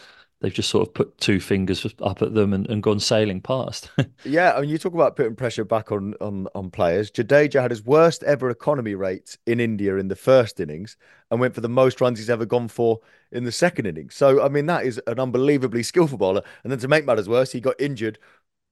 they've 0.40 0.52
just 0.52 0.70
sort 0.70 0.88
of 0.88 0.94
put 0.94 1.18
two 1.18 1.38
fingers 1.38 1.86
up 2.00 2.22
at 2.22 2.34
them 2.34 2.52
and, 2.52 2.68
and 2.68 2.82
gone 2.82 2.98
sailing 2.98 3.40
past. 3.40 3.90
yeah, 4.24 4.54
I 4.54 4.60
mean, 4.60 4.70
you 4.70 4.78
talk 4.78 4.94
about 4.94 5.16
putting 5.16 5.36
pressure 5.36 5.64
back 5.64 5.92
on 5.92 6.14
on 6.20 6.48
on 6.54 6.70
players. 6.70 7.10
Jadeja 7.10 7.60
had 7.60 7.70
his 7.70 7.84
worst 7.84 8.22
ever 8.24 8.50
economy 8.50 8.94
rate 8.94 9.36
in 9.46 9.60
India 9.60 9.96
in 9.96 10.08
the 10.08 10.16
first 10.16 10.60
innings 10.60 10.96
and 11.30 11.40
went 11.40 11.54
for 11.54 11.60
the 11.60 11.68
most 11.68 12.00
runs 12.00 12.18
he's 12.18 12.30
ever 12.30 12.46
gone 12.46 12.68
for 12.68 13.00
in 13.30 13.44
the 13.44 13.52
second 13.52 13.86
innings. 13.86 14.14
So, 14.14 14.42
I 14.42 14.48
mean, 14.48 14.66
that 14.66 14.84
is 14.84 15.00
an 15.06 15.20
unbelievably 15.20 15.82
skillful 15.82 16.18
bowler. 16.18 16.42
And 16.64 16.72
then 16.72 16.78
to 16.80 16.88
make 16.88 17.04
matters 17.04 17.28
worse, 17.28 17.52
he 17.52 17.60
got 17.60 17.80
injured 17.80 18.18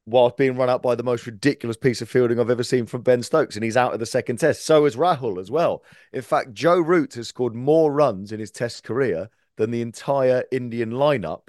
whilst 0.06 0.38
being 0.38 0.56
run 0.56 0.70
out 0.70 0.82
by 0.82 0.94
the 0.94 1.02
most 1.02 1.26
ridiculous 1.26 1.76
piece 1.76 2.00
of 2.00 2.08
fielding 2.08 2.40
I've 2.40 2.48
ever 2.48 2.62
seen 2.62 2.86
from 2.86 3.02
Ben 3.02 3.22
Stokes, 3.22 3.56
and 3.56 3.64
he's 3.64 3.76
out 3.76 3.92
of 3.92 4.00
the 4.00 4.06
second 4.06 4.38
test. 4.38 4.64
So 4.64 4.86
is 4.86 4.96
Rahul 4.96 5.38
as 5.38 5.50
well. 5.50 5.84
In 6.14 6.22
fact, 6.22 6.54
Joe 6.54 6.80
Root 6.80 7.14
has 7.14 7.28
scored 7.28 7.54
more 7.54 7.92
runs 7.92 8.32
in 8.32 8.40
his 8.40 8.50
test 8.50 8.84
career 8.84 9.28
than 9.56 9.70
the 9.70 9.82
entire 9.82 10.44
Indian 10.50 10.92
lineup 10.92 11.48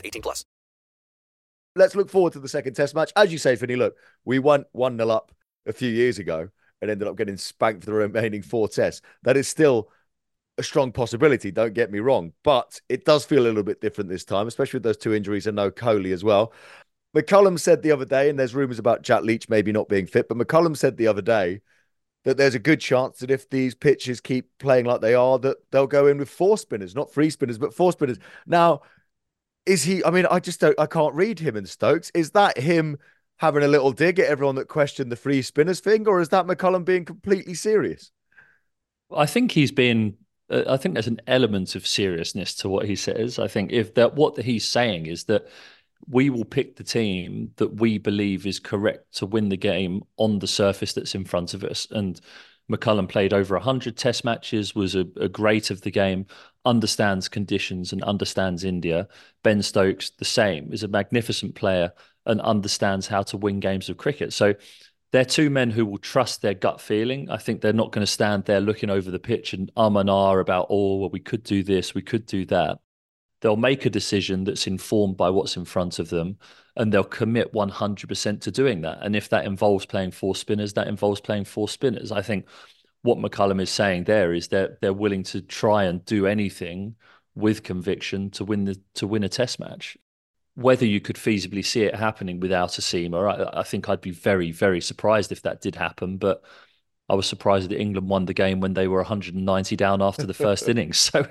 18 0.05 0.21
plus. 0.21 0.45
Let's 1.75 1.95
look 1.95 2.09
forward 2.09 2.33
to 2.33 2.39
the 2.39 2.49
second 2.49 2.73
test 2.73 2.95
match. 2.95 3.11
As 3.15 3.31
you 3.31 3.37
say, 3.37 3.55
Finny, 3.55 3.75
look, 3.75 3.95
we 4.25 4.39
went 4.39 4.67
1 4.73 4.97
0 4.97 5.09
up 5.09 5.31
a 5.65 5.73
few 5.73 5.89
years 5.89 6.19
ago 6.19 6.49
and 6.81 6.91
ended 6.91 7.07
up 7.07 7.15
getting 7.15 7.37
spanked 7.37 7.83
for 7.83 7.91
the 7.91 7.95
remaining 7.95 8.41
four 8.41 8.67
tests. 8.67 9.01
That 9.23 9.37
is 9.37 9.47
still 9.47 9.89
a 10.57 10.63
strong 10.63 10.91
possibility, 10.91 11.49
don't 11.51 11.73
get 11.73 11.91
me 11.91 11.99
wrong, 11.99 12.33
but 12.43 12.81
it 12.89 13.05
does 13.05 13.23
feel 13.23 13.43
a 13.43 13.47
little 13.47 13.63
bit 13.63 13.81
different 13.81 14.09
this 14.09 14.25
time, 14.25 14.47
especially 14.47 14.77
with 14.77 14.83
those 14.83 14.97
two 14.97 15.13
injuries 15.13 15.47
and 15.47 15.55
no 15.55 15.71
Kohli 15.71 16.13
as 16.13 16.23
well. 16.23 16.53
McCullum 17.15 17.59
said 17.59 17.81
the 17.81 17.91
other 17.91 18.05
day, 18.05 18.29
and 18.29 18.39
there's 18.39 18.55
rumours 18.55 18.79
about 18.79 19.01
Jack 19.01 19.23
Leach 19.23 19.49
maybe 19.49 19.71
not 19.71 19.89
being 19.89 20.05
fit, 20.05 20.27
but 20.27 20.37
McCullum 20.37 20.75
said 20.75 20.97
the 20.97 21.07
other 21.07 21.21
day 21.21 21.61
that 22.23 22.37
there's 22.37 22.55
a 22.55 22.59
good 22.59 22.79
chance 22.79 23.19
that 23.19 23.31
if 23.31 23.49
these 23.49 23.73
pitches 23.75 24.21
keep 24.21 24.49
playing 24.59 24.85
like 24.85 25.01
they 25.01 25.15
are, 25.15 25.39
that 25.39 25.57
they'll 25.71 25.87
go 25.87 26.07
in 26.07 26.17
with 26.17 26.29
four 26.29 26.57
spinners, 26.57 26.95
not 26.95 27.11
three 27.11 27.29
spinners, 27.29 27.57
but 27.57 27.73
four 27.73 27.91
spinners. 27.91 28.19
Now, 28.45 28.81
is 29.65 29.83
he? 29.83 30.03
I 30.03 30.09
mean, 30.09 30.25
I 30.25 30.39
just 30.39 30.59
don't. 30.59 30.79
I 30.79 30.85
can't 30.85 31.13
read 31.13 31.39
him 31.39 31.55
and 31.55 31.67
Stokes. 31.67 32.11
Is 32.13 32.31
that 32.31 32.57
him 32.57 32.97
having 33.37 33.63
a 33.63 33.67
little 33.67 33.91
dig 33.91 34.19
at 34.19 34.27
everyone 34.27 34.55
that 34.55 34.67
questioned 34.67 35.11
the 35.11 35.15
free 35.15 35.41
spinners 35.41 35.79
thing, 35.79 36.07
or 36.07 36.21
is 36.21 36.29
that 36.29 36.45
McCullum 36.45 36.85
being 36.85 37.05
completely 37.05 37.53
serious? 37.53 38.11
I 39.15 39.25
think 39.25 39.51
he's 39.51 39.71
been. 39.71 40.17
Uh, 40.49 40.63
I 40.67 40.77
think 40.77 40.95
there's 40.95 41.07
an 41.07 41.21
element 41.27 41.75
of 41.75 41.85
seriousness 41.87 42.55
to 42.57 42.69
what 42.69 42.85
he 42.85 42.95
says. 42.95 43.39
I 43.39 43.47
think 43.47 43.71
if 43.71 43.93
that 43.95 44.15
what 44.15 44.37
he's 44.37 44.67
saying 44.67 45.05
is 45.05 45.25
that 45.25 45.47
we 46.07 46.29
will 46.29 46.45
pick 46.45 46.75
the 46.75 46.83
team 46.83 47.51
that 47.57 47.75
we 47.79 47.97
believe 47.97 48.47
is 48.47 48.59
correct 48.59 49.17
to 49.17 49.25
win 49.25 49.49
the 49.49 49.57
game 49.57 50.03
on 50.17 50.39
the 50.39 50.47
surface 50.47 50.93
that's 50.93 51.15
in 51.15 51.25
front 51.25 51.53
of 51.53 51.63
us. 51.63 51.87
And 51.91 52.19
McCullum 52.71 53.09
played 53.09 53.33
over 53.33 53.55
100 53.55 53.97
test 53.97 54.23
matches, 54.23 54.73
was 54.73 54.95
a, 54.95 55.05
a, 55.19 55.27
great 55.27 55.69
of 55.69 55.81
the 55.81 55.91
game, 55.91 56.25
understands 56.65 57.27
conditions 57.27 57.91
and 57.91 58.03
understands 58.03 58.63
India. 58.63 59.07
Ben 59.43 59.61
Stokes, 59.61 60.11
the 60.11 60.25
same, 60.25 60.71
is 60.71 60.83
a 60.83 60.87
magnificent 60.87 61.55
player 61.55 61.91
and 62.25 62.39
understands 62.41 63.07
how 63.07 63.23
to 63.23 63.37
win 63.37 63.59
games 63.59 63.89
of 63.89 63.97
cricket. 63.97 64.31
So 64.31 64.53
they're 65.11 65.25
two 65.25 65.49
men 65.49 65.71
who 65.71 65.85
will 65.85 65.97
trust 65.97 66.41
their 66.41 66.53
gut 66.53 66.79
feeling. 66.79 67.29
I 67.29 67.37
think 67.37 67.61
they're 67.61 67.73
not 67.73 67.91
going 67.91 68.05
to 68.05 68.11
stand 68.11 68.45
there 68.45 68.61
looking 68.61 68.89
over 68.89 69.11
the 69.11 69.19
pitch 69.19 69.53
and 69.53 69.71
um 69.75 69.97
and 69.97 70.09
ah 70.09 70.37
about, 70.37 70.67
oh, 70.69 70.97
well, 70.97 71.09
we 71.09 71.19
could 71.19 71.43
do 71.43 71.63
this, 71.63 71.93
we 71.93 72.01
could 72.01 72.25
do 72.25 72.45
that 72.45 72.79
they'll 73.41 73.57
make 73.57 73.85
a 73.85 73.89
decision 73.89 74.43
that's 74.43 74.67
informed 74.67 75.17
by 75.17 75.29
what's 75.29 75.57
in 75.57 75.65
front 75.65 75.99
of 75.99 76.09
them 76.09 76.37
and 76.77 76.93
they'll 76.93 77.03
commit 77.03 77.53
100% 77.53 78.41
to 78.41 78.51
doing 78.51 78.81
that. 78.81 78.99
And 79.01 79.15
if 79.15 79.29
that 79.29 79.45
involves 79.45 79.85
playing 79.85 80.11
four 80.11 80.35
spinners 80.35 80.73
that 80.73 80.87
involves 80.87 81.19
playing 81.19 81.45
four 81.45 81.67
spinners. 81.67 82.11
I 82.11 82.21
think 82.21 82.45
what 83.01 83.17
mccullum 83.17 83.61
is 83.61 83.69
saying 83.69 84.03
there 84.05 84.33
is 84.33 84.49
that 84.49 84.79
they're 84.79 84.93
willing 84.93 85.23
to 85.23 85.41
try 85.41 85.85
and 85.85 86.05
do 86.05 86.27
anything 86.27 86.95
with 87.35 87.63
conviction 87.63 88.29
to 88.31 88.45
win 88.45 88.65
the 88.65 88.79
to 88.95 89.07
win 89.07 89.23
a 89.23 89.29
test 89.29 89.59
match. 89.59 89.97
Whether 90.55 90.85
you 90.85 91.01
could 91.01 91.15
feasibly 91.15 91.65
see 91.65 91.83
it 91.83 91.95
happening 91.95 92.39
without 92.39 92.77
a 92.77 92.81
seamer 92.81 93.49
I, 93.53 93.61
I 93.61 93.63
think 93.63 93.87
i'd 93.87 94.01
be 94.01 94.11
very 94.11 94.51
very 94.51 94.81
surprised 94.81 95.31
if 95.31 95.41
that 95.43 95.61
did 95.61 95.75
happen 95.75 96.17
but 96.17 96.43
I 97.11 97.13
was 97.13 97.27
surprised 97.27 97.69
that 97.69 97.77
England 97.77 98.07
won 98.07 98.23
the 98.23 98.33
game 98.33 98.61
when 98.61 98.73
they 98.73 98.87
were 98.87 98.99
190 98.99 99.75
down 99.75 100.01
after 100.01 100.25
the 100.25 100.33
first 100.33 100.69
innings. 100.69 100.97
So 101.11 101.27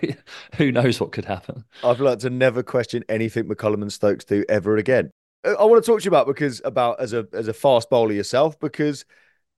who 0.56 0.70
knows 0.70 1.00
what 1.00 1.12
could 1.12 1.24
happen? 1.24 1.64
I've 1.82 2.00
learned 2.00 2.20
to 2.20 2.28
never 2.28 2.62
question 2.62 3.02
anything 3.08 3.44
McCullum 3.44 3.80
and 3.80 3.90
Stokes 3.90 4.26
do 4.26 4.44
ever 4.46 4.76
again. 4.76 5.10
Uh, 5.42 5.54
I 5.58 5.64
want 5.64 5.82
to 5.82 5.90
talk 5.90 6.00
to 6.00 6.04
you 6.04 6.10
about 6.10 6.26
because 6.26 6.60
about 6.66 7.00
as 7.00 7.14
a 7.14 7.26
as 7.32 7.48
a 7.48 7.54
fast 7.54 7.88
bowler 7.88 8.12
yourself 8.12 8.60
because 8.60 9.06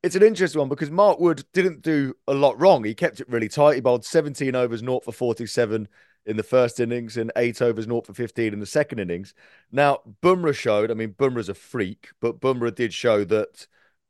it's 0.05 0.15
an 0.15 0.23
interesting 0.23 0.61
one 0.61 0.69
because 0.69 0.93
Mark 0.93 1.19
Wood 1.19 1.45
didn't 1.53 1.83
do 1.83 2.15
a 2.29 2.35
lot 2.35 2.61
wrong. 2.61 2.85
He 2.85 2.95
kept 2.95 3.19
it 3.19 3.29
really 3.29 3.49
tight. 3.49 3.75
He 3.75 3.81
bowled 3.81 4.05
17 4.05 4.55
overs, 4.55 4.81
0 4.81 5.01
for 5.01 5.11
47 5.11 5.89
in 6.27 6.37
the 6.37 6.45
first 6.45 6.79
innings 6.79 7.17
and 7.17 7.33
eight 7.35 7.61
overs, 7.61 7.87
0 7.87 8.03
for 8.03 8.15
15 8.15 8.53
in 8.53 8.61
the 8.61 8.67
second 8.67 9.01
innings. 9.01 9.35
Now, 9.73 9.99
Bumrah 10.23 10.55
showed, 10.55 10.93
I 10.93 10.95
mean, 10.95 11.15
Bumrah's 11.15 11.49
a 11.49 11.55
freak, 11.55 12.11
but 12.21 12.39
Bumrah 12.39 12.75
did 12.75 12.95
show 12.95 13.25
that 13.25 13.67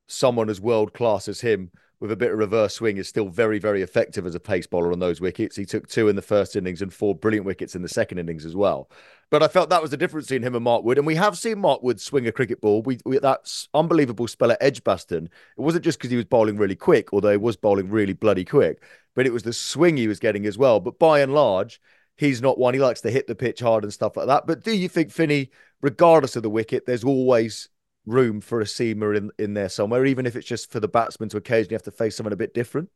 someone 0.08 0.50
as 0.50 0.60
world 0.60 0.92
class 0.92 1.26
as 1.26 1.40
him 1.40 1.70
with 2.02 2.10
a 2.10 2.16
bit 2.16 2.32
of 2.32 2.38
reverse 2.38 2.74
swing 2.74 2.96
is 2.96 3.06
still 3.06 3.28
very, 3.28 3.60
very 3.60 3.80
effective 3.80 4.26
as 4.26 4.34
a 4.34 4.40
pace 4.40 4.66
bowler 4.66 4.90
on 4.90 4.98
those 4.98 5.20
wickets. 5.20 5.54
He 5.54 5.64
took 5.64 5.86
two 5.86 6.08
in 6.08 6.16
the 6.16 6.20
first 6.20 6.56
innings 6.56 6.82
and 6.82 6.92
four 6.92 7.14
brilliant 7.14 7.46
wickets 7.46 7.76
in 7.76 7.82
the 7.82 7.88
second 7.88 8.18
innings 8.18 8.44
as 8.44 8.56
well. 8.56 8.90
But 9.30 9.44
I 9.44 9.46
felt 9.46 9.70
that 9.70 9.80
was 9.80 9.92
the 9.92 9.96
difference 9.96 10.26
between 10.26 10.42
him 10.42 10.56
and 10.56 10.64
Mark 10.64 10.82
Wood. 10.82 10.98
And 10.98 11.06
we 11.06 11.14
have 11.14 11.38
seen 11.38 11.60
Mark 11.60 11.80
Wood 11.80 12.00
swing 12.00 12.26
a 12.26 12.32
cricket 12.32 12.60
ball. 12.60 12.82
We, 12.82 12.98
we 13.04 13.20
that 13.20 13.66
unbelievable 13.72 14.26
spell 14.26 14.50
at 14.50 14.60
Edgbaston. 14.60 15.26
It 15.56 15.60
wasn't 15.60 15.84
just 15.84 15.98
because 15.98 16.10
he 16.10 16.16
was 16.16 16.24
bowling 16.24 16.56
really 16.56 16.74
quick, 16.74 17.12
although 17.12 17.30
he 17.30 17.36
was 17.36 17.56
bowling 17.56 17.88
really 17.88 18.14
bloody 18.14 18.44
quick, 18.44 18.82
but 19.14 19.24
it 19.24 19.32
was 19.32 19.44
the 19.44 19.52
swing 19.52 19.96
he 19.96 20.08
was 20.08 20.18
getting 20.18 20.44
as 20.44 20.58
well. 20.58 20.80
But 20.80 20.98
by 20.98 21.20
and 21.20 21.32
large, 21.32 21.80
he's 22.16 22.42
not 22.42 22.58
one. 22.58 22.74
He 22.74 22.80
likes 22.80 23.00
to 23.02 23.12
hit 23.12 23.28
the 23.28 23.36
pitch 23.36 23.60
hard 23.60 23.84
and 23.84 23.92
stuff 23.92 24.16
like 24.16 24.26
that. 24.26 24.48
But 24.48 24.64
do 24.64 24.72
you 24.72 24.88
think, 24.88 25.12
Finny, 25.12 25.50
regardless 25.80 26.34
of 26.34 26.42
the 26.42 26.50
wicket, 26.50 26.84
there's 26.84 27.04
always 27.04 27.68
room 28.06 28.40
for 28.40 28.60
a 28.60 28.64
seamer 28.64 29.16
in, 29.16 29.30
in 29.38 29.54
there 29.54 29.68
somewhere, 29.68 30.04
even 30.04 30.26
if 30.26 30.36
it's 30.36 30.46
just 30.46 30.70
for 30.70 30.80
the 30.80 30.88
batsman 30.88 31.28
to 31.30 31.36
occasionally 31.36 31.74
have 31.74 31.82
to 31.82 31.90
face 31.90 32.16
someone 32.16 32.32
a 32.32 32.36
bit 32.36 32.54
different? 32.54 32.90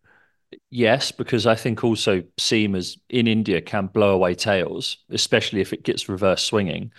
Yes, 0.70 1.10
because 1.10 1.46
I 1.46 1.54
think 1.54 1.82
also 1.82 2.22
seamers 2.38 2.98
in 3.08 3.26
India 3.26 3.60
can 3.60 3.88
blow 3.88 4.14
away 4.14 4.34
tails, 4.34 4.98
especially 5.10 5.60
if 5.60 5.72
it 5.72 5.82
gets 5.82 6.08
reverse 6.08 6.44
swinging. 6.44 6.92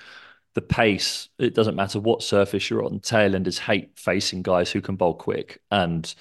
The 0.54 0.62
pace, 0.62 1.30
it 1.40 1.54
doesn't 1.54 1.76
matter 1.76 2.00
what 2.00 2.24
surface 2.24 2.70
you're 2.70 2.84
on. 2.84 3.00
Tailenders 3.00 3.60
hate 3.60 3.98
facing 3.98 4.42
guys 4.42 4.72
who 4.72 4.82
can 4.82 4.96
bowl 4.96 5.14
quick, 5.14 5.62
and 5.72 6.14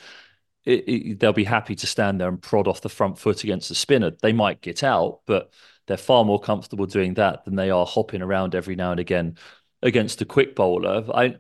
it, 0.65 0.89
it, 0.89 1.21
they'll 1.21 1.33
be 1.33 1.45
happy 1.45 1.75
to 1.77 1.87
stand 1.87 2.21
there 2.21 2.29
and 2.29 2.41
prod 2.43 2.69
off 2.69 2.81
the 2.83 2.89
front 2.89 3.19
foot 3.19 3.45
against 3.45 3.69
the 3.69 3.75
spinner. 3.75 4.11
They 4.11 4.33
might 4.33 4.61
get 4.61 4.85
out, 4.85 5.21
but 5.27 5.53
they're 5.87 5.97
far 5.97 6.25
more 6.25 6.41
comfortable 6.41 6.87
doing 6.87 7.15
that 7.15 7.45
than 7.45 7.57
they 7.57 7.71
are 7.71 7.87
hopping 7.87 8.23
around 8.23 8.55
every 8.55 8.77
now 8.77 8.91
and 8.91 9.01
again 9.01 9.39
against 9.83 10.21
a 10.23 10.25
quick 10.25 10.55
bowler. 10.55 11.05
I 11.15 11.37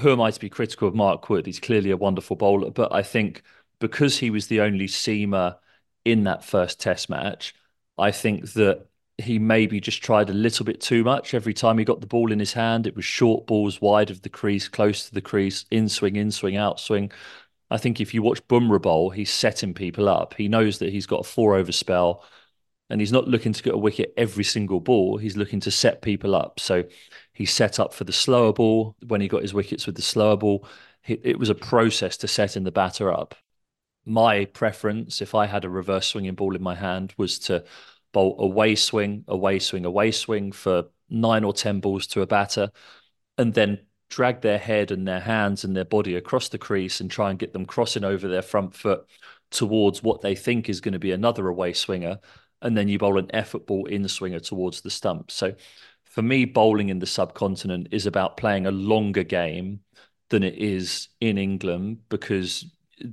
who 0.00 0.12
am 0.12 0.20
I 0.20 0.30
to 0.30 0.40
be 0.40 0.48
critical 0.50 0.88
of 0.88 0.94
Mark 0.94 1.28
Wood? 1.28 1.46
He's 1.46 1.60
clearly 1.60 1.90
a 1.90 1.96
wonderful 1.96 2.36
bowler, 2.36 2.70
but 2.70 2.92
I 2.92 3.02
think 3.02 3.42
because 3.78 4.18
he 4.18 4.30
was 4.30 4.46
the 4.46 4.60
only 4.60 4.86
seamer 4.86 5.56
in 6.04 6.24
that 6.24 6.44
first 6.44 6.80
test 6.80 7.10
match, 7.10 7.54
I 7.98 8.10
think 8.10 8.52
that 8.52 8.86
he 9.18 9.38
maybe 9.38 9.80
just 9.80 10.02
tried 10.02 10.28
a 10.28 10.34
little 10.34 10.64
bit 10.64 10.80
too 10.80 11.02
much 11.02 11.32
every 11.34 11.54
time 11.54 11.78
he 11.78 11.84
got 11.84 12.00
the 12.00 12.06
ball 12.06 12.32
in 12.32 12.38
his 12.38 12.52
hand. 12.52 12.86
It 12.86 12.96
was 12.96 13.04
short 13.04 13.46
balls 13.46 13.80
wide 13.80 14.10
of 14.10 14.22
the 14.22 14.28
crease, 14.28 14.68
close 14.68 15.08
to 15.08 15.14
the 15.14 15.22
crease, 15.22 15.64
in 15.70 15.88
swing, 15.88 16.16
in 16.16 16.30
swing, 16.30 16.56
out 16.56 16.78
swing. 16.80 17.10
I 17.70 17.78
think 17.78 18.00
if 18.00 18.14
you 18.14 18.22
watch 18.22 18.46
Bumrah 18.48 18.80
bowl, 18.82 19.10
he's 19.10 19.30
setting 19.32 19.74
people 19.74 20.08
up. 20.08 20.34
He 20.34 20.48
knows 20.48 20.78
that 20.78 20.92
he's 20.92 21.06
got 21.06 21.20
a 21.20 21.28
four 21.28 21.56
over 21.56 21.72
spell 21.72 22.24
and 22.90 23.00
he's 23.00 23.12
not 23.12 23.26
looking 23.26 23.52
to 23.52 23.62
get 23.62 23.74
a 23.74 23.78
wicket 23.78 24.14
every 24.16 24.44
single 24.44 24.80
ball. 24.80 25.16
He's 25.16 25.36
looking 25.36 25.60
to 25.60 25.70
set 25.70 26.02
people 26.02 26.34
up. 26.34 26.60
So 26.60 26.84
he 27.36 27.44
set 27.44 27.78
up 27.78 27.92
for 27.92 28.04
the 28.04 28.14
slower 28.14 28.50
ball 28.50 28.96
when 29.06 29.20
he 29.20 29.28
got 29.28 29.42
his 29.42 29.52
wickets 29.52 29.84
with 29.84 29.94
the 29.94 30.00
slower 30.00 30.38
ball. 30.38 30.66
It 31.06 31.38
was 31.38 31.50
a 31.50 31.54
process 31.54 32.16
to 32.18 32.28
setting 32.28 32.64
the 32.64 32.72
batter 32.72 33.12
up. 33.12 33.34
My 34.06 34.46
preference, 34.46 35.20
if 35.20 35.34
I 35.34 35.44
had 35.44 35.66
a 35.66 35.68
reverse 35.68 36.06
swinging 36.06 36.34
ball 36.34 36.56
in 36.56 36.62
my 36.62 36.74
hand, 36.74 37.12
was 37.18 37.38
to 37.40 37.64
bowl 38.14 38.36
away 38.40 38.74
swing, 38.74 39.22
away 39.28 39.58
swing, 39.58 39.84
away 39.84 40.12
swing 40.12 40.50
for 40.50 40.84
nine 41.10 41.44
or 41.44 41.52
10 41.52 41.80
balls 41.80 42.06
to 42.08 42.22
a 42.22 42.26
batter, 42.26 42.70
and 43.36 43.52
then 43.52 43.80
drag 44.08 44.40
their 44.40 44.58
head 44.58 44.90
and 44.90 45.06
their 45.06 45.20
hands 45.20 45.62
and 45.62 45.76
their 45.76 45.84
body 45.84 46.14
across 46.14 46.48
the 46.48 46.56
crease 46.56 47.02
and 47.02 47.10
try 47.10 47.28
and 47.28 47.38
get 47.38 47.52
them 47.52 47.66
crossing 47.66 48.02
over 48.02 48.28
their 48.28 48.40
front 48.40 48.74
foot 48.74 49.06
towards 49.50 50.02
what 50.02 50.22
they 50.22 50.34
think 50.34 50.70
is 50.70 50.80
going 50.80 50.94
to 50.94 50.98
be 50.98 51.12
another 51.12 51.48
away 51.48 51.74
swinger 51.74 52.18
and 52.62 52.76
then 52.76 52.88
you 52.88 52.98
bowl 52.98 53.18
an 53.18 53.30
effort 53.34 53.66
ball 53.66 53.84
in 53.86 54.08
swinger 54.08 54.40
towards 54.40 54.80
the 54.80 54.90
stump. 54.90 55.30
So 55.30 55.54
for 56.16 56.22
me, 56.22 56.46
bowling 56.46 56.88
in 56.88 56.98
the 56.98 57.06
subcontinent 57.06 57.88
is 57.90 58.06
about 58.06 58.38
playing 58.38 58.64
a 58.64 58.70
longer 58.70 59.22
game 59.22 59.80
than 60.30 60.42
it 60.42 60.54
is 60.54 61.08
in 61.20 61.36
England 61.36 61.98
because 62.08 62.64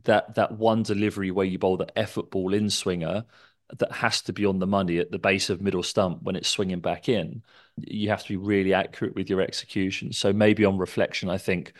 that 0.05 0.35
that 0.35 0.53
one 0.53 0.83
delivery 0.83 1.29
where 1.29 1.45
you 1.45 1.59
bowl 1.59 1.75
the 1.75 1.99
effort 1.99 2.31
ball 2.31 2.53
in 2.53 2.69
swinger 2.69 3.25
that 3.77 3.91
has 3.91 4.21
to 4.21 4.31
be 4.31 4.45
on 4.45 4.59
the 4.59 4.67
money 4.67 4.99
at 4.99 5.11
the 5.11 5.19
base 5.19 5.49
of 5.49 5.61
middle 5.61 5.83
stump 5.83 6.23
when 6.23 6.37
it's 6.37 6.47
swinging 6.47 6.79
back 6.79 7.09
in. 7.09 7.43
You 7.75 8.07
have 8.07 8.23
to 8.23 8.29
be 8.29 8.37
really 8.37 8.73
accurate 8.73 9.15
with 9.15 9.29
your 9.29 9.41
execution. 9.41 10.13
So 10.13 10.31
maybe 10.31 10.63
on 10.63 10.77
reflection, 10.77 11.29
I 11.29 11.37
think 11.37 11.73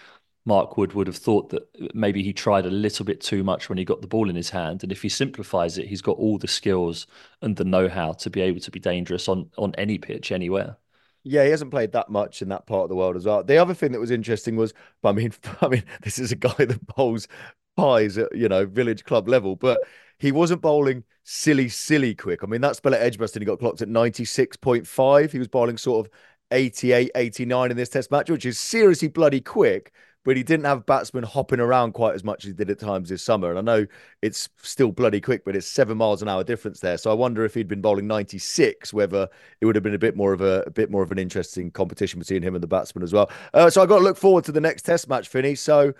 Mark 0.43 0.75
Wood 0.75 0.91
would 0.91 1.07
have 1.07 1.15
thought 1.15 1.51
that 1.51 1.63
maybe 1.95 2.21
he 2.21 2.33
tried 2.33 2.65
a 2.65 2.69
little 2.69 3.05
bit 3.05 3.21
too 3.21 3.45
much 3.45 3.69
when 3.69 3.77
he 3.77 3.86
got 3.86 4.01
the 4.01 4.07
ball 4.07 4.29
in 4.29 4.36
his 4.36 4.49
hand. 4.49 4.83
And 4.83 4.91
if 4.91 5.01
he 5.01 5.07
simplifies 5.07 5.77
it, 5.77 5.88
he's 5.88 6.01
got 6.01 6.17
all 6.17 6.38
the 6.38 6.49
skills 6.49 7.07
and 7.41 7.55
the 7.55 7.63
know-how 7.63 8.12
to 8.12 8.29
be 8.29 8.41
able 8.41 8.59
to 8.59 8.71
be 8.71 8.81
dangerous 8.81 9.29
on 9.29 9.49
on 9.57 9.73
any 9.77 9.97
pitch 9.97 10.33
anywhere. 10.33 10.75
Yeah, 11.23 11.45
he 11.45 11.51
hasn't 11.51 11.71
played 11.71 11.93
that 11.93 12.09
much 12.09 12.41
in 12.41 12.49
that 12.49 12.65
part 12.67 12.83
of 12.83 12.89
the 12.89 12.95
world 12.95 13.15
as 13.15 13.25
well. 13.25 13.43
The 13.43 13.57
other 13.57 13.73
thing 13.73 13.93
that 13.93 13.99
was 13.99 14.12
interesting 14.12 14.55
was, 14.55 14.73
I 15.03 15.12
mean, 15.12 15.33
I 15.62 15.67
mean, 15.67 15.83
this 16.01 16.19
is 16.19 16.31
a 16.31 16.36
guy 16.36 16.53
that 16.57 16.86
bowls 16.95 17.27
pies 17.75 18.17
at 18.17 18.36
you 18.36 18.47
know 18.47 18.65
village 18.65 19.03
club 19.03 19.27
level, 19.27 19.55
but 19.55 19.79
he 20.19 20.31
wasn't 20.31 20.62
bowling 20.62 21.03
silly, 21.23 21.69
silly 21.69 22.13
quick. 22.15 22.43
I 22.43 22.47
mean, 22.47 22.62
that 22.62 22.75
spell 22.75 22.93
at 22.93 23.01
Edgbaston, 23.01 23.41
he 23.41 23.45
got 23.45 23.59
clocked 23.59 23.81
at 23.81 23.89
96.5. 23.89 25.31
He 25.31 25.39
was 25.39 25.47
bowling 25.47 25.77
sort 25.77 26.05
of 26.05 26.13
88, 26.51 27.12
89 27.15 27.71
in 27.71 27.77
this 27.77 27.89
test 27.89 28.12
match, 28.12 28.29
which 28.29 28.45
is 28.45 28.59
seriously 28.59 29.07
bloody 29.07 29.41
quick. 29.41 29.91
But 30.25 30.38
he 30.38 30.43
didn't 30.43 30.65
have 30.65 30.86
batsmen 30.86 31.23
hopping 31.25 31.59
around 31.59 31.91
quite 31.93 32.15
as 32.15 32.23
much 32.23 32.45
as 32.45 32.49
he 32.49 32.53
did 32.53 32.69
at 32.69 32.79
times 32.79 33.09
this 33.09 33.21
summer. 33.21 33.49
And 33.49 33.59
I 33.59 33.62
know 33.62 33.86
it's 34.21 34.47
still 34.62 34.91
bloody 34.91 35.19
quick, 35.19 35.43
but 35.43 35.55
it's 35.55 35.67
seven 35.67 35.97
miles 35.97 36.21
an 36.21 36.29
hour 36.29 36.43
difference 36.45 36.79
there. 36.79 36.97
So 36.97 37.12
I 37.12 37.13
wonder 37.13 37.43
if 37.43 37.53
he'd 37.53 37.67
been 37.67 37.81
bowling 37.81 38.07
96, 38.07 38.93
whether 38.93 39.27
it 39.59 39.65
would 39.65 39.75
have 39.75 39.83
been 39.83 39.93
a 39.93 39.99
bit 39.99 40.15
more 40.15 40.31
of 40.31 40.39
a, 40.39 40.63
a 40.65 40.71
bit 40.71 40.89
more 40.89 41.03
of 41.03 41.12
an 41.12 41.19
interesting 41.19 41.71
competition 41.71 42.19
between 42.19 42.41
him 42.41 42.55
and 42.55 42.63
the 42.63 42.67
batsman 42.67 43.03
as 43.03 43.12
well. 43.12 43.29
Uh, 43.53 43.69
so 43.69 43.81
I've 43.81 43.89
got 43.89 43.97
to 43.97 44.03
look 44.03 44.17
forward 44.17 44.45
to 44.45 44.53
the 44.53 44.62
next 44.62 44.83
test 44.83 45.09
match, 45.09 45.27
Finny. 45.27 45.55
So 45.55 45.93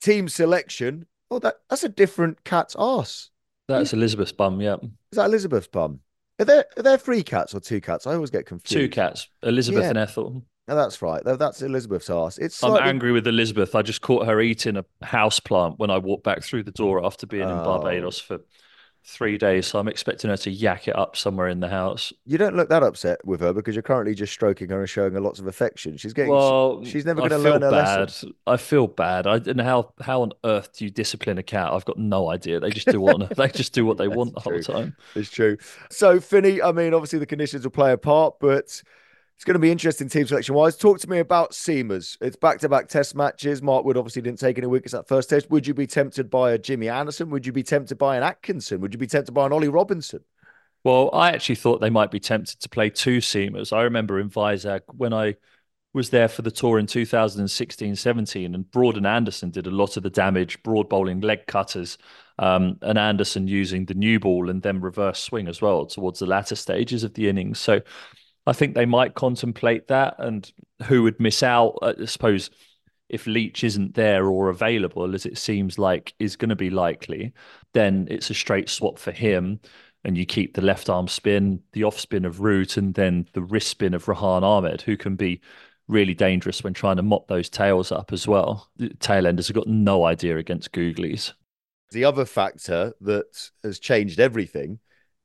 team 0.00 0.28
selection. 0.28 1.06
Oh, 1.30 1.40
that 1.40 1.56
that's 1.68 1.82
a 1.82 1.88
different 1.88 2.44
cat's 2.44 2.76
ass. 2.78 3.30
That's 3.66 3.92
Elizabeth's 3.92 4.30
bum, 4.30 4.60
yeah. 4.60 4.76
Is 5.10 5.16
that 5.16 5.26
Elizabeth's 5.26 5.66
bum? 5.66 5.98
Are 6.38 6.44
there 6.44 6.66
are 6.76 6.82
there 6.84 6.98
three 6.98 7.24
cats 7.24 7.52
or 7.52 7.58
two 7.58 7.80
cats? 7.80 8.06
I 8.06 8.14
always 8.14 8.30
get 8.30 8.46
confused. 8.46 8.72
Two 8.72 8.88
cats, 8.88 9.26
Elizabeth 9.42 9.82
Yeah. 9.82 9.88
and 9.88 9.98
Ethel. 9.98 10.44
No, 10.68 10.74
that's 10.74 11.00
right. 11.00 11.22
Tha- 11.24 11.36
That's 11.36 11.62
Elizabeth's 11.62 12.10
arse. 12.10 12.38
It's 12.38 12.62
I'm 12.64 12.76
angry 12.82 13.12
with 13.12 13.26
Elizabeth. 13.26 13.74
I 13.74 13.82
just 13.82 14.00
caught 14.00 14.26
her 14.26 14.40
eating 14.40 14.76
a 14.76 14.84
house 15.04 15.38
plant 15.38 15.78
when 15.78 15.90
I 15.90 15.98
walked 15.98 16.24
back 16.24 16.42
through 16.42 16.64
the 16.64 16.72
door 16.72 17.04
after 17.04 17.26
being 17.26 17.44
in 17.48 17.50
Oh. 17.50 17.64
Barbados 17.64 18.18
for 18.18 18.40
three 19.08 19.38
days. 19.38 19.68
So 19.68 19.78
I'm 19.78 19.86
expecting 19.86 20.28
her 20.30 20.36
to 20.38 20.50
yak 20.50 20.88
it 20.88 20.96
up 20.98 21.16
somewhere 21.16 21.46
in 21.46 21.60
the 21.60 21.68
house. 21.68 22.12
You 22.24 22.36
don't 22.38 22.56
look 22.56 22.68
that 22.70 22.82
upset 22.82 23.24
with 23.24 23.38
her 23.38 23.52
because 23.52 23.76
you're 23.76 23.82
currently 23.82 24.16
just 24.16 24.32
stroking 24.32 24.68
her 24.70 24.80
and 24.80 24.88
showing 24.90 25.12
her 25.12 25.20
lots 25.20 25.38
of 25.38 25.46
affection. 25.46 25.96
She's 25.98 26.12
getting. 26.12 26.32
Well, 26.32 26.82
she's 26.84 27.06
never 27.06 27.20
going 27.20 27.30
to 27.30 27.38
learn 27.38 27.62
her 27.62 27.70
bad. 27.70 28.00
lesson. 28.00 28.34
I 28.48 28.56
feel 28.56 28.88
bad. 28.88 29.28
I 29.28 29.36
and 29.36 29.60
how 29.60 29.92
how 30.00 30.22
on 30.22 30.32
earth 30.44 30.72
do 30.76 30.84
you 30.84 30.90
discipline 30.90 31.38
a 31.38 31.44
cat? 31.44 31.72
I've 31.72 31.84
got 31.84 31.96
no 31.98 32.28
idea. 32.28 32.58
They 32.58 32.70
just 32.70 32.88
do 32.88 33.00
what 33.00 33.30
they 33.36 33.46
just 33.50 33.72
do 33.72 33.86
what 33.86 33.98
they 33.98 34.08
want 34.18 34.34
the 34.34 34.40
whole 34.40 34.58
time. 34.58 34.96
It's 35.14 35.30
true. 35.30 35.58
So, 35.90 36.18
Finny, 36.18 36.60
I 36.60 36.72
mean, 36.72 36.92
obviously 36.92 37.20
the 37.20 37.26
conditions 37.26 37.62
will 37.62 37.70
play 37.70 37.92
a 37.92 37.96
part, 37.98 38.40
but 38.40 38.82
it's 39.36 39.44
going 39.44 39.54
to 39.54 39.60
be 39.60 39.70
interesting 39.70 40.08
team 40.08 40.26
selection 40.26 40.54
wise. 40.54 40.76
Talk 40.76 40.98
to 41.00 41.10
me 41.10 41.18
about 41.18 41.50
Seamers. 41.50 42.16
It's 42.22 42.36
back 42.36 42.58
to 42.60 42.70
back 42.70 42.88
test 42.88 43.14
matches. 43.14 43.60
Mark 43.60 43.84
Wood 43.84 43.98
obviously 43.98 44.22
didn't 44.22 44.38
take 44.38 44.56
any 44.56 44.66
wickets 44.66 44.92
that 44.92 45.06
first 45.06 45.28
test. 45.28 45.50
Would 45.50 45.66
you 45.66 45.74
be 45.74 45.86
tempted 45.86 46.30
by 46.30 46.52
a 46.52 46.58
Jimmy 46.58 46.88
Anderson? 46.88 47.28
Would 47.28 47.44
you 47.44 47.52
be 47.52 47.62
tempted 47.62 47.98
by 47.98 48.16
an 48.16 48.22
Atkinson? 48.22 48.80
Would 48.80 48.94
you 48.94 48.98
be 48.98 49.06
tempted 49.06 49.32
by 49.32 49.44
an 49.44 49.52
Ollie 49.52 49.68
Robinson? 49.68 50.20
Well, 50.84 51.10
I 51.12 51.32
actually 51.32 51.56
thought 51.56 51.82
they 51.82 51.90
might 51.90 52.10
be 52.10 52.18
tempted 52.18 52.60
to 52.60 52.68
play 52.70 52.88
two 52.88 53.18
seamers. 53.18 53.76
I 53.76 53.82
remember 53.82 54.18
in 54.20 54.30
Vizag 54.30 54.80
when 54.96 55.12
I 55.12 55.34
was 55.92 56.08
there 56.08 56.28
for 56.28 56.40
the 56.40 56.50
tour 56.50 56.78
in 56.78 56.86
2016 56.86 57.94
17, 57.94 58.54
and 58.54 58.70
Broad 58.70 58.96
and 58.96 59.06
Anderson 59.06 59.50
did 59.50 59.66
a 59.66 59.70
lot 59.70 59.98
of 59.98 60.02
the 60.02 60.10
damage, 60.10 60.62
broad 60.62 60.88
bowling 60.88 61.20
leg 61.20 61.46
cutters, 61.46 61.98
um, 62.38 62.78
and 62.80 62.96
Anderson 62.96 63.48
using 63.48 63.84
the 63.84 63.94
new 63.94 64.18
ball 64.18 64.48
and 64.48 64.62
then 64.62 64.80
reverse 64.80 65.22
swing 65.22 65.46
as 65.46 65.60
well 65.60 65.84
towards 65.84 66.20
the 66.20 66.26
latter 66.26 66.54
stages 66.54 67.04
of 67.04 67.12
the 67.14 67.28
innings. 67.28 67.58
So 67.58 67.80
I 68.46 68.52
think 68.52 68.74
they 68.74 68.86
might 68.86 69.14
contemplate 69.14 69.88
that, 69.88 70.14
and 70.18 70.50
who 70.84 71.02
would 71.02 71.18
miss 71.20 71.42
out? 71.42 71.78
Uh, 71.82 71.94
I 72.00 72.04
suppose 72.04 72.50
if 73.08 73.26
Leach 73.26 73.64
isn't 73.64 73.94
there 73.94 74.26
or 74.26 74.48
available, 74.48 75.14
as 75.14 75.26
it 75.26 75.38
seems 75.38 75.78
like 75.78 76.14
is 76.18 76.36
going 76.36 76.48
to 76.48 76.56
be 76.56 76.70
likely, 76.70 77.32
then 77.72 78.06
it's 78.10 78.30
a 78.30 78.34
straight 78.34 78.68
swap 78.68 78.98
for 78.98 79.12
him. 79.12 79.60
And 80.04 80.16
you 80.16 80.24
keep 80.24 80.54
the 80.54 80.62
left 80.62 80.88
arm 80.88 81.08
spin, 81.08 81.60
the 81.72 81.82
off 81.82 81.98
spin 81.98 82.24
of 82.24 82.40
Root, 82.40 82.76
and 82.76 82.94
then 82.94 83.26
the 83.32 83.42
wrist 83.42 83.68
spin 83.68 83.94
of 83.94 84.06
Rehan 84.06 84.44
Ahmed, 84.44 84.82
who 84.82 84.96
can 84.96 85.16
be 85.16 85.40
really 85.88 86.14
dangerous 86.14 86.62
when 86.62 86.74
trying 86.74 86.96
to 86.96 87.02
mop 87.02 87.26
those 87.26 87.48
tails 87.48 87.90
up 87.90 88.12
as 88.12 88.26
well. 88.26 88.68
The 88.76 88.90
tail 88.94 89.26
enders 89.26 89.48
have 89.48 89.56
got 89.56 89.66
no 89.66 90.04
idea 90.04 90.36
against 90.36 90.72
Googlies. 90.72 91.32
The 91.90 92.04
other 92.04 92.24
factor 92.24 92.92
that 93.00 93.50
has 93.64 93.78
changed 93.78 94.20
everything 94.20 94.78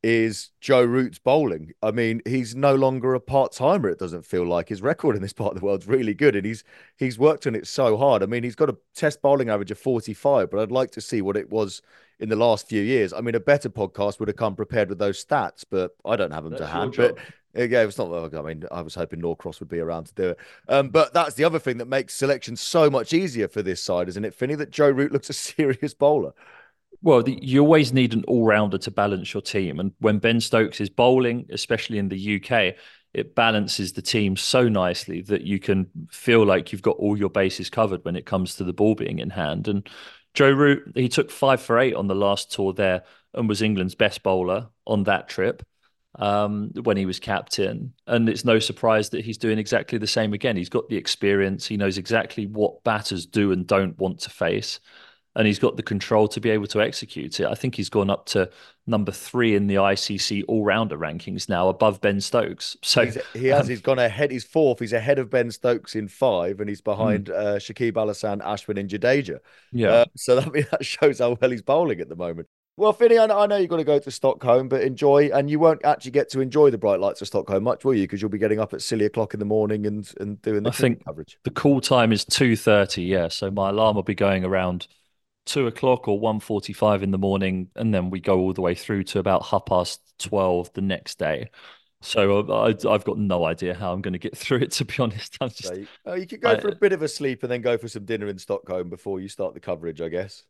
is 0.03 0.49
Joe 0.59 0.83
Root's 0.83 1.19
bowling. 1.19 1.73
I 1.83 1.91
mean, 1.91 2.21
he's 2.25 2.55
no 2.55 2.73
longer 2.75 3.13
a 3.13 3.19
part 3.19 3.51
timer. 3.51 3.89
It 3.89 3.99
doesn't 3.99 4.25
feel 4.25 4.45
like 4.45 4.69
his 4.69 4.81
record 4.81 5.15
in 5.15 5.21
this 5.21 5.33
part 5.33 5.53
of 5.53 5.59
the 5.59 5.65
world's 5.65 5.87
really 5.87 6.13
good, 6.13 6.35
and 6.35 6.45
he's 6.45 6.63
he's 6.97 7.19
worked 7.19 7.45
on 7.45 7.55
it 7.55 7.67
so 7.67 7.97
hard. 7.97 8.23
I 8.23 8.25
mean, 8.25 8.43
he's 8.43 8.55
got 8.55 8.69
a 8.69 8.77
test 8.95 9.21
bowling 9.21 9.49
average 9.49 9.71
of 9.71 9.77
forty 9.79 10.13
five, 10.13 10.49
but 10.49 10.59
I'd 10.59 10.71
like 10.71 10.91
to 10.91 11.01
see 11.01 11.21
what 11.21 11.37
it 11.37 11.49
was 11.51 11.81
in 12.19 12.29
the 12.29 12.35
last 12.35 12.67
few 12.67 12.81
years. 12.81 13.13
I 13.13 13.21
mean, 13.21 13.35
a 13.35 13.39
better 13.39 13.69
podcast 13.69 14.19
would 14.19 14.27
have 14.27 14.37
come 14.37 14.55
prepared 14.55 14.89
with 14.89 14.99
those 14.99 15.23
stats, 15.23 15.63
but 15.69 15.95
I 16.05 16.15
don't 16.15 16.31
have 16.31 16.43
them 16.43 16.53
to 16.53 16.59
That's 16.59 16.71
your 16.71 16.81
hand. 16.81 16.93
job. 16.93 17.17
But 17.53 17.69
yeah, 17.69 17.81
it's 17.81 17.97
not. 17.97 18.33
I 18.33 18.41
mean, 18.41 18.63
I 18.71 18.81
was 18.81 18.95
hoping 18.95 19.19
Norcross 19.21 19.59
would 19.59 19.69
be 19.69 19.79
around 19.79 20.05
to 20.05 20.13
do 20.13 20.29
it. 20.29 20.39
Um, 20.67 20.89
but 20.89 21.13
that's 21.13 21.35
the 21.35 21.43
other 21.43 21.59
thing 21.59 21.77
that 21.77 21.87
makes 21.87 22.13
selection 22.13 22.55
so 22.55 22.89
much 22.89 23.13
easier 23.13 23.47
for 23.47 23.61
this 23.61 23.83
side, 23.83 24.07
isn't 24.09 24.23
it, 24.25 24.33
Finny? 24.33 24.55
That 24.55 24.71
Joe 24.71 24.89
Root 24.89 25.11
looks 25.11 25.29
a 25.29 25.33
serious 25.33 25.93
bowler. 25.93 26.33
Well, 27.01 27.23
the, 27.23 27.37
you 27.41 27.61
always 27.61 27.93
need 27.93 28.13
an 28.13 28.23
all 28.27 28.45
rounder 28.45 28.77
to 28.77 28.91
balance 28.91 29.33
your 29.33 29.41
team. 29.41 29.79
And 29.79 29.93
when 29.99 30.19
Ben 30.19 30.39
Stokes 30.39 30.79
is 30.79 30.89
bowling, 30.89 31.47
especially 31.49 31.97
in 31.97 32.09
the 32.09 32.35
UK, 32.35 32.75
it 33.13 33.35
balances 33.35 33.93
the 33.93 34.01
team 34.01 34.37
so 34.37 34.69
nicely 34.69 35.21
that 35.23 35.41
you 35.41 35.59
can 35.59 35.87
feel 36.11 36.45
like 36.45 36.71
you've 36.71 36.81
got 36.81 36.97
all 36.97 37.17
your 37.17 37.29
bases 37.29 37.69
covered 37.69 38.05
when 38.05 38.15
it 38.15 38.25
comes 38.25 38.55
to 38.55 38.63
the 38.63 38.73
ball 38.73 38.95
being 38.95 39.19
in 39.19 39.31
hand. 39.31 39.67
And 39.67 39.87
Joe 40.33 40.51
Root, 40.51 40.91
he 40.95 41.09
took 41.09 41.31
five 41.31 41.61
for 41.61 41.79
eight 41.79 41.95
on 41.95 42.07
the 42.07 42.15
last 42.15 42.51
tour 42.51 42.71
there 42.71 43.03
and 43.33 43.49
was 43.49 43.61
England's 43.61 43.95
best 43.95 44.23
bowler 44.23 44.67
on 44.85 45.03
that 45.03 45.27
trip 45.27 45.63
um, 46.19 46.71
when 46.83 46.97
he 46.97 47.05
was 47.05 47.19
captain. 47.19 47.93
And 48.07 48.29
it's 48.29 48.45
no 48.45 48.59
surprise 48.59 49.09
that 49.09 49.25
he's 49.25 49.37
doing 49.37 49.57
exactly 49.57 49.97
the 49.97 50.07
same 50.07 50.33
again. 50.33 50.55
He's 50.55 50.69
got 50.69 50.87
the 50.87 50.97
experience, 50.97 51.65
he 51.65 51.77
knows 51.77 51.97
exactly 51.97 52.45
what 52.45 52.83
batters 52.83 53.25
do 53.25 53.51
and 53.51 53.65
don't 53.67 53.97
want 53.97 54.19
to 54.19 54.29
face 54.29 54.79
and 55.35 55.47
he's 55.47 55.59
got 55.59 55.77
the 55.77 55.83
control 55.83 56.27
to 56.29 56.41
be 56.41 56.49
able 56.49 56.67
to 56.67 56.81
execute 56.81 57.39
it. 57.39 57.47
I 57.47 57.55
think 57.55 57.75
he's 57.75 57.89
gone 57.89 58.09
up 58.09 58.25
to 58.27 58.49
number 58.87 59.11
three 59.11 59.55
in 59.55 59.67
the 59.67 59.75
ICC 59.75 60.43
all 60.47 60.63
rounder 60.63 60.97
rankings 60.97 61.47
now, 61.47 61.69
above 61.69 62.01
Ben 62.01 62.19
Stokes. 62.21 62.75
So 62.83 63.05
He's, 63.05 63.17
he 63.33 63.47
has. 63.47 63.67
um, 63.67 63.67
he's 63.67 63.81
gone 63.81 63.99
ahead. 63.99 64.31
He's 64.31 64.43
fourth. 64.43 64.79
He's 64.79 64.93
ahead 64.93 65.19
of 65.19 65.29
Ben 65.29 65.51
Stokes 65.51 65.95
in 65.95 66.07
five, 66.07 66.59
and 66.59 66.69
Hmm. 66.69 66.69
he's 66.69 66.81
behind 66.81 67.29
uh, 67.29 67.55
Shakib 67.57 67.97
Al 67.97 68.07
Hasan, 68.07 68.39
Ashwin, 68.41 68.79
and 68.79 68.89
Jadeja. 68.89 69.39
yeah, 69.71 69.91
Uh, 69.91 70.05
so 70.15 70.35
that, 70.39 70.51
that 70.71 70.85
shows 70.85 71.19
how 71.19 71.37
well 71.39 71.51
he's 71.51 71.61
bowling 71.61 71.99
at 72.01 72.09
the 72.09 72.15
moment. 72.15 72.47
Well, 72.77 72.93
Finny, 72.93 73.19
I 73.19 73.27
know, 73.45 73.57
you've 73.57 73.69
got 73.69 73.77
to 73.77 73.83
go 73.83 73.99
to 73.99 74.11
Stockholm, 74.11 74.67
but 74.69 74.81
enjoy, 74.81 75.29
and 75.33 75.49
you 75.49 75.59
won't 75.59 75.83
actually 75.85 76.11
get 76.11 76.29
to 76.29 76.39
enjoy 76.41 76.71
the 76.71 76.77
bright 76.77 76.99
lights 76.99 77.21
of 77.21 77.27
Stockholm 77.27 77.63
much, 77.63 77.83
will 77.85 77.93
you? 77.93 78.03
Because 78.03 78.21
you'll 78.21 78.29
be 78.31 78.37
getting 78.39 78.59
up 78.59 78.73
at 78.73 78.81
silly 78.81 79.05
o'clock 79.05 79.33
in 79.33 79.39
the 79.39 79.45
morning 79.45 79.85
and 79.85 80.11
and 80.19 80.41
doing 80.41 80.63
the 80.63 80.69
I 80.69 80.71
think 80.71 81.03
coverage. 81.05 81.37
the 81.43 81.51
call 81.51 81.81
time 81.81 82.11
is 82.11 82.25
two 82.25 82.55
thirty. 82.55 83.03
Yeah, 83.03 83.27
so 83.27 83.49
my 83.51 83.69
alarm 83.69 83.95
will 83.95 84.03
be 84.03 84.15
going 84.15 84.43
around 84.45 84.87
two 85.45 85.67
o'clock 85.67 86.07
or 86.07 86.19
one 86.19 86.39
forty-five 86.39 87.03
in 87.03 87.11
the 87.11 87.17
morning, 87.17 87.69
and 87.75 87.93
then 87.93 88.09
we 88.09 88.19
go 88.19 88.39
all 88.39 88.53
the 88.53 88.61
way 88.61 88.75
through 88.75 89.03
to 89.05 89.19
about 89.19 89.45
half 89.45 89.65
past 89.65 90.01
twelve 90.19 90.71
the 90.73 90.81
next 90.81 91.19
day. 91.19 91.49
So 92.03 92.41
I, 92.51 92.69
I've 92.89 93.03
got 93.05 93.19
no 93.19 93.45
idea 93.45 93.75
how 93.75 93.93
I'm 93.93 94.01
going 94.01 94.13
to 94.13 94.19
get 94.19 94.35
through 94.37 94.59
it. 94.59 94.71
To 94.73 94.85
be 94.85 94.95
honest, 94.99 95.37
I'm 95.41 95.49
just 95.49 95.63
So 95.63 95.73
you, 95.75 95.87
oh, 96.05 96.15
you 96.15 96.27
could 96.27 96.41
go 96.41 96.51
I- 96.51 96.59
for 96.59 96.69
a 96.69 96.75
bit 96.75 96.93
of 96.93 97.01
a 97.01 97.07
sleep 97.07 97.43
and 97.43 97.51
then 97.51 97.61
go 97.61 97.77
for 97.77 97.87
some 97.87 98.05
dinner 98.05 98.27
in 98.27 98.37
Stockholm 98.39 98.89
before 98.89 99.19
you 99.19 99.27
start 99.27 99.53
the 99.53 99.59
coverage, 99.59 100.01
I 100.01 100.09
guess. 100.09 100.43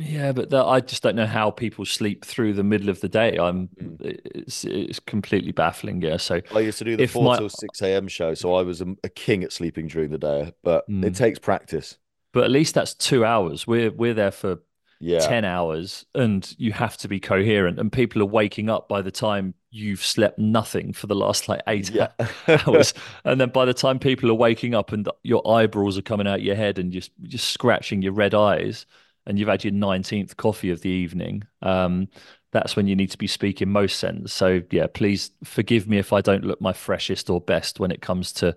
Yeah, 0.00 0.30
but 0.30 0.50
that, 0.50 0.64
I 0.64 0.80
just 0.80 1.02
don't 1.02 1.16
know 1.16 1.26
how 1.26 1.50
people 1.50 1.84
sleep 1.84 2.24
through 2.24 2.52
the 2.54 2.62
middle 2.62 2.88
of 2.88 3.00
the 3.00 3.08
day. 3.08 3.36
I'm 3.36 3.66
Hmm. 3.78 3.96
it's 4.00 4.64
it's 4.64 5.00
completely 5.00 5.50
baffling. 5.52 6.00
Yeah, 6.02 6.18
so 6.18 6.40
I 6.54 6.60
used 6.60 6.78
to 6.78 6.84
do 6.84 6.96
the 6.96 7.06
four 7.06 7.24
my- 7.24 7.36
till 7.36 7.48
six 7.48 7.82
a.m. 7.82 8.06
show, 8.06 8.34
so 8.34 8.54
I 8.54 8.62
was 8.62 8.80
a, 8.80 8.94
a 9.02 9.08
king 9.08 9.42
at 9.42 9.52
sleeping 9.52 9.88
during 9.88 10.10
the 10.10 10.18
day. 10.18 10.52
But 10.62 10.88
Mm. 10.88 11.04
it 11.04 11.14
takes 11.16 11.38
practice. 11.40 11.98
But 12.32 12.44
at 12.44 12.50
least 12.50 12.74
that's 12.74 12.94
two 12.94 13.24
hours. 13.24 13.66
We're 13.66 13.90
we're 13.90 14.14
there 14.14 14.30
for 14.30 14.58
Yeah, 15.00 15.18
ten 15.18 15.44
hours, 15.44 16.06
and 16.14 16.54
you 16.58 16.72
have 16.72 16.96
to 16.98 17.08
be 17.08 17.20
coherent. 17.20 17.78
And 17.78 17.90
people 17.92 18.22
are 18.22 18.26
waking 18.26 18.70
up 18.70 18.88
by 18.88 19.02
the 19.02 19.10
time 19.10 19.54
you've 19.70 20.04
slept 20.04 20.38
nothing 20.38 20.92
for 20.92 21.06
the 21.06 21.14
last 21.14 21.48
like 21.48 21.60
eight 21.68 21.90
yeah. 21.90 22.08
hours, 22.66 22.94
and 23.24 23.40
then 23.40 23.50
by 23.50 23.64
the 23.64 23.74
time 23.74 23.98
people 23.98 24.30
are 24.30 24.34
waking 24.34 24.74
up 24.74 24.92
and 24.92 25.08
your 25.22 25.46
eyeballs 25.48 25.98
are 25.98 26.02
coming 26.02 26.26
out 26.26 26.42
your 26.42 26.56
head 26.56 26.78
and 26.78 26.92
just 26.92 27.10
just 27.24 27.50
scratching 27.50 28.02
your 28.02 28.12
red 28.12 28.34
eyes, 28.34 28.86
and 29.26 29.38
you've 29.38 29.48
had 29.48 29.64
your 29.64 29.72
nineteenth 29.72 30.36
coffee 30.36 30.70
of 30.70 30.82
the 30.82 30.90
evening. 30.90 31.44
Um, 31.62 32.08
that's 32.50 32.76
when 32.76 32.86
you 32.86 32.96
need 32.96 33.10
to 33.10 33.18
be 33.18 33.26
speaking 33.26 33.68
most 33.68 33.98
sense. 33.98 34.32
So 34.32 34.62
yeah, 34.70 34.86
please 34.92 35.30
forgive 35.44 35.86
me 35.88 35.98
if 35.98 36.12
I 36.12 36.20
don't 36.20 36.44
look 36.44 36.60
my 36.60 36.72
freshest 36.72 37.28
or 37.30 37.40
best 37.40 37.78
when 37.80 37.90
it 37.90 38.00
comes 38.02 38.32
to 38.34 38.56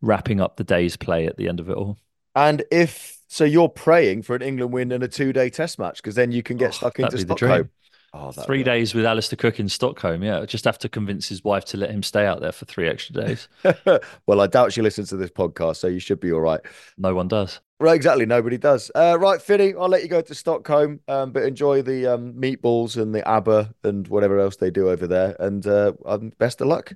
wrapping 0.00 0.40
up 0.40 0.56
the 0.56 0.64
day's 0.64 0.96
play 0.96 1.26
at 1.26 1.36
the 1.36 1.48
end 1.48 1.60
of 1.60 1.68
it 1.68 1.76
all. 1.76 1.98
And 2.34 2.64
if 2.70 3.18
so, 3.28 3.44
you're 3.44 3.68
praying 3.68 4.22
for 4.22 4.34
an 4.36 4.42
England 4.42 4.72
win 4.72 4.92
and 4.92 5.02
a 5.02 5.08
two-day 5.08 5.50
Test 5.50 5.78
match 5.78 5.96
because 6.02 6.14
then 6.14 6.32
you 6.32 6.42
can 6.42 6.56
get 6.56 6.68
Oh, 6.68 6.72
stuck 6.72 6.98
into 6.98 7.18
Stockholm. 7.18 7.70
Oh, 8.14 8.30
Three 8.30 8.58
be- 8.58 8.64
days 8.64 8.94
with 8.94 9.06
Alastair 9.06 9.38
Cook 9.38 9.58
in 9.58 9.70
Stockholm. 9.70 10.22
Yeah, 10.22 10.44
just 10.44 10.66
have 10.66 10.78
to 10.80 10.88
convince 10.90 11.28
his 11.30 11.42
wife 11.42 11.64
to 11.66 11.78
let 11.78 11.90
him 11.90 12.02
stay 12.02 12.26
out 12.26 12.42
there 12.42 12.52
for 12.52 12.66
three 12.66 12.86
extra 12.86 13.14
days. 13.14 13.48
well, 14.26 14.42
I 14.42 14.46
doubt 14.48 14.74
she 14.74 14.82
listens 14.82 15.08
to 15.08 15.16
this 15.16 15.30
podcast, 15.30 15.76
so 15.76 15.86
you 15.86 15.98
should 15.98 16.20
be 16.20 16.30
all 16.30 16.42
right. 16.42 16.60
No 16.98 17.14
one 17.14 17.26
does. 17.26 17.60
Right, 17.80 17.96
exactly. 17.96 18.26
Nobody 18.26 18.58
does. 18.58 18.90
Uh, 18.94 19.16
right, 19.18 19.40
Finny, 19.40 19.72
I'll 19.80 19.88
let 19.88 20.02
you 20.02 20.08
go 20.08 20.20
to 20.20 20.34
Stockholm, 20.34 21.00
um, 21.08 21.32
but 21.32 21.44
enjoy 21.44 21.80
the 21.80 22.06
um, 22.06 22.34
meatballs 22.34 23.00
and 23.00 23.14
the 23.14 23.26
ABBA 23.26 23.74
and 23.82 24.06
whatever 24.08 24.38
else 24.38 24.56
they 24.56 24.70
do 24.70 24.90
over 24.90 25.06
there. 25.06 25.34
And 25.40 25.66
uh, 25.66 25.94
um, 26.04 26.32
best 26.38 26.60
of 26.60 26.66
luck. 26.66 26.92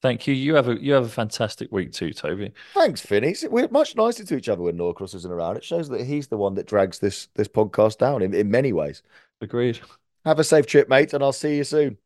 Thank 0.00 0.26
you. 0.28 0.34
You 0.34 0.54
have 0.54 0.68
a 0.68 0.80
you 0.80 0.92
have 0.92 1.04
a 1.04 1.08
fantastic 1.08 1.72
week 1.72 1.92
too, 1.92 2.12
Toby. 2.12 2.52
Thanks, 2.74 3.00
Finny. 3.00 3.34
We're 3.50 3.68
much 3.68 3.96
nicer 3.96 4.24
to 4.24 4.36
each 4.36 4.48
other 4.48 4.62
when 4.62 4.76
Norcross 4.76 5.14
isn't 5.14 5.30
around. 5.30 5.56
It 5.56 5.64
shows 5.64 5.88
that 5.88 6.02
he's 6.02 6.28
the 6.28 6.36
one 6.36 6.54
that 6.54 6.66
drags 6.66 7.00
this 7.00 7.28
this 7.34 7.48
podcast 7.48 7.98
down 7.98 8.22
in, 8.22 8.32
in 8.32 8.50
many 8.50 8.72
ways. 8.72 9.02
Agreed. 9.40 9.80
Have 10.24 10.38
a 10.38 10.44
safe 10.44 10.66
trip, 10.66 10.88
mate, 10.88 11.12
and 11.14 11.22
I'll 11.22 11.32
see 11.32 11.56
you 11.56 11.64
soon. 11.64 11.98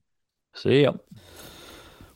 See 0.54 0.82
ya. 0.82 0.92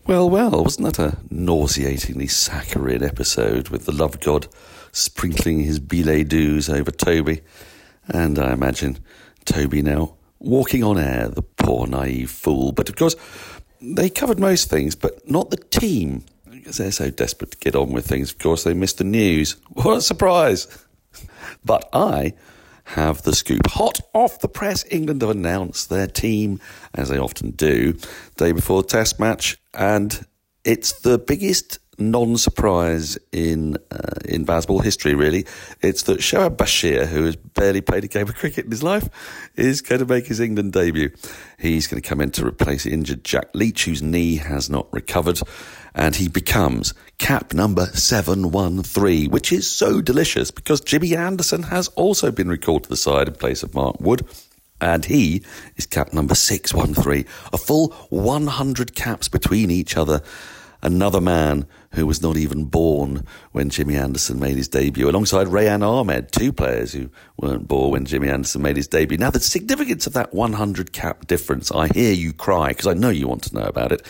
Well, 0.07 0.31
well, 0.31 0.63
wasn't 0.63 0.87
that 0.87 0.99
a 1.01 1.19
nauseatingly 1.31 2.29
saccharine 2.29 3.03
episode 3.03 3.71
with 3.71 3.87
the 3.87 3.93
love 3.93 4.21
god 4.21 4.47
sprinkling 4.93 5.61
his 5.61 5.81
billet 5.81 6.29
doux 6.29 6.63
over 6.71 6.93
Toby? 6.93 7.43
And 8.07 8.39
I 8.39 8.53
imagine 8.53 8.99
Toby 9.45 9.83
now 9.83 10.17
walking 10.39 10.85
on 10.85 10.99
air, 10.99 11.29
the 11.29 11.43
poor 11.43 11.87
naive 11.87 12.31
fool. 12.31 12.73
But 12.73 12.89
of 12.89 12.97
course, 12.97 13.17
they 13.81 14.09
covered 14.11 14.39
most 14.39 14.71
things, 14.71 14.95
but 14.95 15.29
not 15.29 15.51
the 15.51 15.57
team. 15.57 16.25
Because 16.51 16.79
they're 16.79 16.93
so 16.93 17.11
desperate 17.11 17.53
to 17.53 17.59
get 17.59 17.77
on 17.77 17.93
with 17.93 18.07
things, 18.07 18.31
of 18.31 18.39
course, 18.39 18.65
they 18.65 18.75
missed 18.75 18.99
the 18.99 19.05
news. 19.05 19.57
What 19.73 19.99
a 19.99 20.03
surprise! 20.03 20.67
But 21.65 21.89
I 21.93 22.35
have 22.85 23.23
the 23.23 23.35
scoop. 23.35 23.67
Hot 23.69 24.01
off 24.13 24.41
the 24.41 24.49
press, 24.49 24.85
England 24.91 25.23
have 25.23 25.31
announced 25.31 25.91
their 25.91 26.07
team, 26.07 26.61
as 26.95 27.09
they 27.09 27.19
often 27.19 27.51
do, 27.51 27.99
day 28.37 28.53
before 28.53 28.83
the 28.83 28.89
test 28.89 29.19
match, 29.19 29.59
and 29.75 30.25
it's 30.65 30.93
the 31.01 31.19
biggest 31.19 31.79
non-surprise 31.99 33.19
in 33.33 33.77
uh, 33.91 34.21
in 34.25 34.45
Bazball 34.45 34.83
history. 34.83 35.15
Really, 35.15 35.47
it's 35.81 36.03
that 36.05 36.21
Shoaib 36.21 36.57
Bashir, 36.57 37.07
who 37.07 37.25
has 37.25 37.37
barely 37.37 37.81
played 37.81 38.05
a 38.05 38.09
game 38.09 38.29
of 38.29 38.35
cricket 38.35 38.67
in 38.67 38.71
his 38.71 38.83
life, 38.83 39.09
is 39.55 39.83
going 39.83 40.01
to 40.01 40.07
make 40.07 40.27
his 40.27 40.41
England 40.41 40.73
debut. 40.73 41.11
He's 41.59 41.87
going 41.87 42.03
to 42.03 42.09
come 42.09 42.21
in 42.21 42.31
to 42.33 42.47
replace 42.47 42.87
injured 42.87 43.25
Jack 43.25 43.49
Leach, 43.55 43.85
whose 43.85 44.03
knee 44.03 44.37
has 44.37 44.69
not 44.69 44.93
recovered, 44.93 45.41
and 45.95 46.17
he 46.17 46.29
becomes 46.29 46.95
cap 47.19 47.55
number 47.55 47.87
seven 47.87 48.51
one 48.51 48.83
three, 48.83 49.27
which 49.27 49.53
is 49.53 49.69
so 49.69 50.01
delicious 50.01 50.51
because 50.51 50.81
Jimmy 50.81 51.17
Anderson 51.17 51.65
has 51.65 51.89
also 51.89 52.31
been 52.31 52.49
recalled 52.49 52.85
to 52.85 52.89
the 52.89 52.97
side 52.97 53.29
in 53.29 53.35
place 53.35 53.63
of 53.63 53.75
Mark 53.75 54.01
Wood. 54.01 54.27
And 54.79 55.07
he 55.07 55.43
is 55.77 55.87
cap 55.87 56.13
number 56.13 56.35
613, 56.35 57.25
a 57.51 57.57
full 57.57 57.89
100 58.11 58.95
caps 58.95 59.27
between 59.27 59.71
each 59.71 59.97
other 59.97 60.21
another 60.83 61.21
man 61.21 61.67
who 61.97 62.07
was 62.07 62.23
not 62.23 62.37
even 62.37 62.65
born 62.65 63.25
when 63.53 63.71
Jimmy 63.71 63.97
Anderson 63.97 64.39
made 64.39 64.57
his 64.57 64.69
debut, 64.69 65.09
alongside 65.09 65.49
Rehan 65.49 65.83
Ahmed, 65.83 66.31
two 66.31 66.53
players 66.53 66.93
who 66.93 67.11
weren't 67.39 67.67
born 67.67 67.91
when 67.91 68.05
Jimmy 68.05 68.29
Anderson 68.29 68.63
made 68.63 68.77
his 68.77 68.87
debut. 68.87 69.19
Now, 69.19 69.31
the 69.31 69.41
significance 69.41 70.07
of 70.07 70.13
that 70.13 70.33
100 70.33 70.93
cap 70.93 71.27
difference, 71.27 71.73
I 71.73 71.89
hear 71.89 72.13
you 72.13 72.33
cry 72.33 72.69
because 72.69 72.87
I 72.87 72.95
know 72.95 73.09
you 73.09 73.27
want 73.27 73.43
to 73.45 73.55
know 73.55 73.65
about 73.65 73.93
it. 73.93 74.07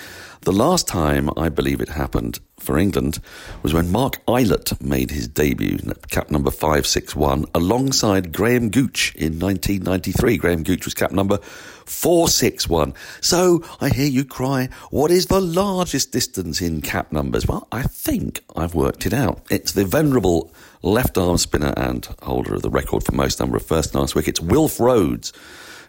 The 0.47 0.53
last 0.53 0.87
time 0.87 1.29
I 1.37 1.49
believe 1.49 1.81
it 1.81 1.89
happened 1.89 2.39
for 2.61 2.79
England 2.79 3.19
was 3.65 3.75
when 3.75 3.91
Mark 3.91 4.25
Ilott 4.27 4.81
made 4.81 5.11
his 5.11 5.27
debut, 5.27 5.77
cap 6.09 6.31
number 6.31 6.53
561, 6.53 7.47
alongside 7.53 8.33
Graham 8.33 8.71
Gooch 8.71 9.13
in 9.17 9.41
1993. 9.41 10.37
Graham 10.37 10.63
Gooch 10.63 10.85
was 10.85 10.95
cap 10.95 11.11
number 11.11 11.39
461. 11.39 12.95
So 13.21 13.65
I 13.81 13.89
hear 13.89 14.07
you 14.07 14.25
cry, 14.25 14.69
what 14.91 15.11
is 15.11 15.27
the 15.27 15.41
largest 15.41 16.13
distance 16.13 16.61
in 16.61 16.81
cap 16.81 17.11
numbers? 17.11 17.49
Well, 17.49 17.67
I 17.73 17.83
think 17.83 18.45
I've 18.55 18.77
worked 18.77 19.05
it 19.05 19.13
out. 19.13 19.45
It's 19.51 19.73
the 19.73 19.85
venerable 19.85 20.55
left 20.81 21.19
arm 21.19 21.39
spinner 21.39 21.75
and 21.77 22.07
holder 22.23 22.55
of 22.55 22.63
the 22.63 22.71
record 22.71 23.03
for 23.03 23.17
most 23.17 23.41
number 23.41 23.57
of 23.57 23.67
first 23.67 23.91
class 23.91 24.15
wickets, 24.15 24.41
Wilf 24.41 24.79
Rhodes, 24.79 25.33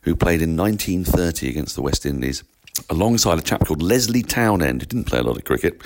who 0.02 0.16
played 0.16 0.42
in 0.42 0.58
1930 0.58 1.48
against 1.48 1.76
the 1.76 1.84
West 1.84 2.08
Indies, 2.08 2.44
alongside 2.90 3.40
a 3.40 3.42
chap 3.42 3.66
called 3.66 3.82
Leslie 3.82 4.24
Townsend, 4.24 4.82
who 4.82 4.88
didn't 4.88 5.06
play 5.06 5.20
a 5.20 5.24
lot 5.24 5.38
of 5.38 5.44
cricket. 5.44 5.82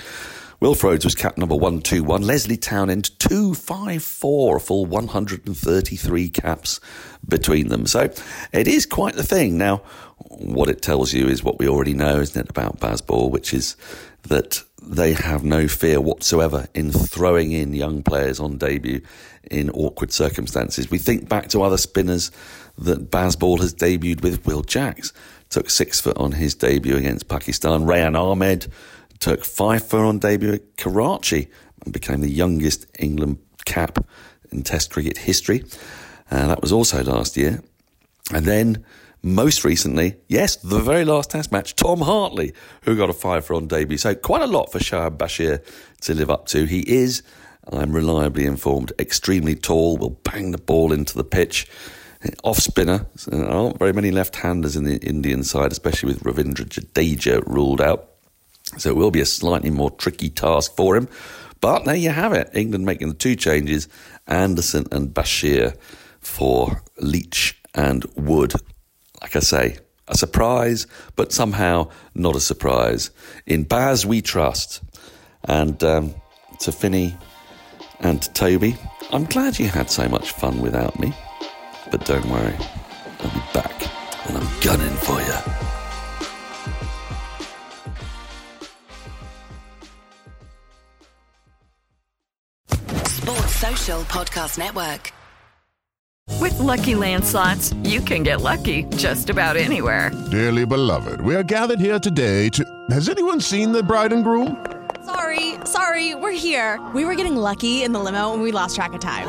Wilf 0.60 0.84
Rhodes 0.84 1.04
was 1.04 1.16
cap 1.16 1.36
number 1.38 1.56
121. 1.56 2.22
Leslie 2.22 2.56
Townsend 2.56 3.18
254, 3.18 4.56
a 4.56 4.60
full 4.60 4.86
133 4.86 6.28
caps 6.28 6.78
between 7.26 7.66
them. 7.66 7.84
So 7.84 8.10
it 8.52 8.68
is 8.68 8.86
quite 8.86 9.14
the 9.14 9.24
thing. 9.24 9.58
Now, 9.58 9.78
what 10.18 10.68
it 10.68 10.80
tells 10.80 11.12
you 11.12 11.26
is 11.26 11.42
what 11.42 11.58
we 11.58 11.68
already 11.68 11.94
know, 11.94 12.20
isn't 12.20 12.40
it, 12.40 12.48
about 12.48 12.78
Bazball, 12.78 13.30
which 13.30 13.52
is 13.52 13.76
that 14.28 14.62
they 14.80 15.14
have 15.14 15.42
no 15.42 15.66
fear 15.66 16.00
whatsoever 16.00 16.68
in 16.74 16.92
throwing 16.92 17.50
in 17.50 17.72
young 17.72 18.02
players 18.02 18.38
on 18.38 18.58
debut 18.58 19.00
in 19.50 19.68
awkward 19.70 20.12
circumstances. 20.12 20.90
We 20.90 20.98
think 20.98 21.28
back 21.28 21.48
to 21.48 21.62
other 21.62 21.76
spinners 21.76 22.30
that 22.78 23.10
Bazball 23.10 23.58
has 23.60 23.74
debuted 23.74 24.22
with. 24.22 24.46
Will 24.46 24.62
Jacks 24.62 25.12
took 25.52 25.70
six 25.70 26.00
for 26.00 26.18
on 26.18 26.32
his 26.32 26.54
debut 26.54 26.96
against 26.96 27.28
Pakistan. 27.28 27.84
Rehan 27.84 28.16
Ahmed 28.16 28.66
took 29.20 29.44
five 29.44 29.86
for 29.86 30.04
on 30.04 30.18
debut 30.18 30.54
at 30.54 30.76
Karachi 30.76 31.48
and 31.84 31.92
became 31.92 32.20
the 32.20 32.30
youngest 32.30 32.86
England 32.98 33.38
cap 33.64 34.04
in 34.50 34.62
Test 34.62 34.90
cricket 34.90 35.18
history. 35.18 35.64
Uh, 36.30 36.48
that 36.48 36.62
was 36.62 36.72
also 36.72 37.04
last 37.04 37.36
year. 37.36 37.62
And 38.32 38.46
then, 38.46 38.84
most 39.22 39.64
recently, 39.64 40.16
yes, 40.26 40.56
the 40.56 40.80
very 40.80 41.04
last 41.04 41.30
Test 41.30 41.52
match, 41.52 41.76
Tom 41.76 42.00
Hartley, 42.00 42.52
who 42.82 42.96
got 42.96 43.10
a 43.10 43.12
five 43.12 43.44
for 43.44 43.54
on 43.54 43.68
debut. 43.68 43.98
So 43.98 44.14
quite 44.14 44.42
a 44.42 44.46
lot 44.46 44.72
for 44.72 44.78
Shoaib 44.78 45.16
Bashir 45.16 45.64
to 46.00 46.14
live 46.14 46.30
up 46.30 46.46
to. 46.46 46.64
He 46.64 46.80
is, 46.80 47.22
I'm 47.72 47.92
reliably 47.92 48.46
informed, 48.46 48.92
extremely 48.98 49.54
tall, 49.54 49.96
will 49.96 50.18
bang 50.24 50.50
the 50.50 50.58
ball 50.58 50.92
into 50.92 51.16
the 51.16 51.24
pitch. 51.24 51.68
Off 52.44 52.58
spinner, 52.58 53.06
there 53.26 53.48
aren't 53.48 53.78
very 53.78 53.92
many 53.92 54.10
left 54.10 54.36
handers 54.36 54.76
in 54.76 54.84
the 54.84 54.98
Indian 54.98 55.42
side, 55.42 55.72
especially 55.72 56.12
with 56.12 56.22
Ravindra 56.22 56.66
Jadeja 56.66 57.42
ruled 57.46 57.80
out. 57.80 58.10
So 58.78 58.90
it 58.90 58.96
will 58.96 59.10
be 59.10 59.20
a 59.20 59.26
slightly 59.26 59.70
more 59.70 59.90
tricky 59.90 60.30
task 60.30 60.76
for 60.76 60.96
him. 60.96 61.08
But 61.60 61.84
there 61.84 61.96
you 61.96 62.10
have 62.10 62.32
it. 62.32 62.50
England 62.54 62.84
making 62.84 63.08
the 63.08 63.14
two 63.14 63.36
changes 63.36 63.88
Anderson 64.26 64.86
and 64.92 65.14
Bashir 65.14 65.76
for 66.20 66.82
Leach 66.98 67.60
and 67.74 68.04
Wood. 68.16 68.54
Like 69.20 69.36
I 69.36 69.40
say, 69.40 69.78
a 70.08 70.16
surprise, 70.16 70.86
but 71.16 71.32
somehow 71.32 71.90
not 72.14 72.36
a 72.36 72.40
surprise. 72.40 73.10
In 73.46 73.64
Baz, 73.64 74.04
we 74.04 74.22
trust. 74.22 74.82
And 75.44 75.82
um, 75.82 76.14
to 76.60 76.72
Finny 76.72 77.16
and 78.00 78.22
to 78.22 78.32
Toby, 78.32 78.76
I'm 79.10 79.24
glad 79.24 79.58
you 79.58 79.68
had 79.68 79.90
so 79.90 80.08
much 80.08 80.32
fun 80.32 80.60
without 80.60 80.98
me. 80.98 81.12
But 81.92 82.06
don't 82.06 82.24
worry, 82.24 82.56
I'll 83.20 83.30
be 83.30 83.42
back 83.52 84.26
and 84.26 84.38
I'm 84.38 84.60
gunning 84.60 84.96
for 84.96 85.20
you. 85.20 85.36
Sports 93.06 93.56
Social 93.56 94.00
Podcast 94.04 94.56
Network. 94.56 95.12
With 96.40 96.58
Lucky 96.58 96.94
Land 96.94 97.24
slots, 97.26 97.74
you 97.82 98.00
can 98.00 98.22
get 98.22 98.40
lucky 98.40 98.84
just 98.96 99.28
about 99.28 99.58
anywhere. 99.58 100.10
Dearly 100.30 100.64
beloved, 100.64 101.20
we 101.20 101.36
are 101.36 101.42
gathered 101.42 101.78
here 101.78 101.98
today 101.98 102.48
to. 102.50 102.64
Has 102.90 103.10
anyone 103.10 103.38
seen 103.38 103.70
the 103.70 103.82
bride 103.82 104.14
and 104.14 104.24
groom? 104.24 104.64
Sorry, 105.04 105.56
sorry, 105.66 106.14
we're 106.14 106.32
here. 106.32 106.80
We 106.94 107.04
were 107.04 107.16
getting 107.16 107.36
lucky 107.36 107.82
in 107.82 107.92
the 107.92 108.00
limo 108.00 108.32
and 108.32 108.40
we 108.40 108.50
lost 108.50 108.76
track 108.76 108.94
of 108.94 109.00
time. 109.00 109.28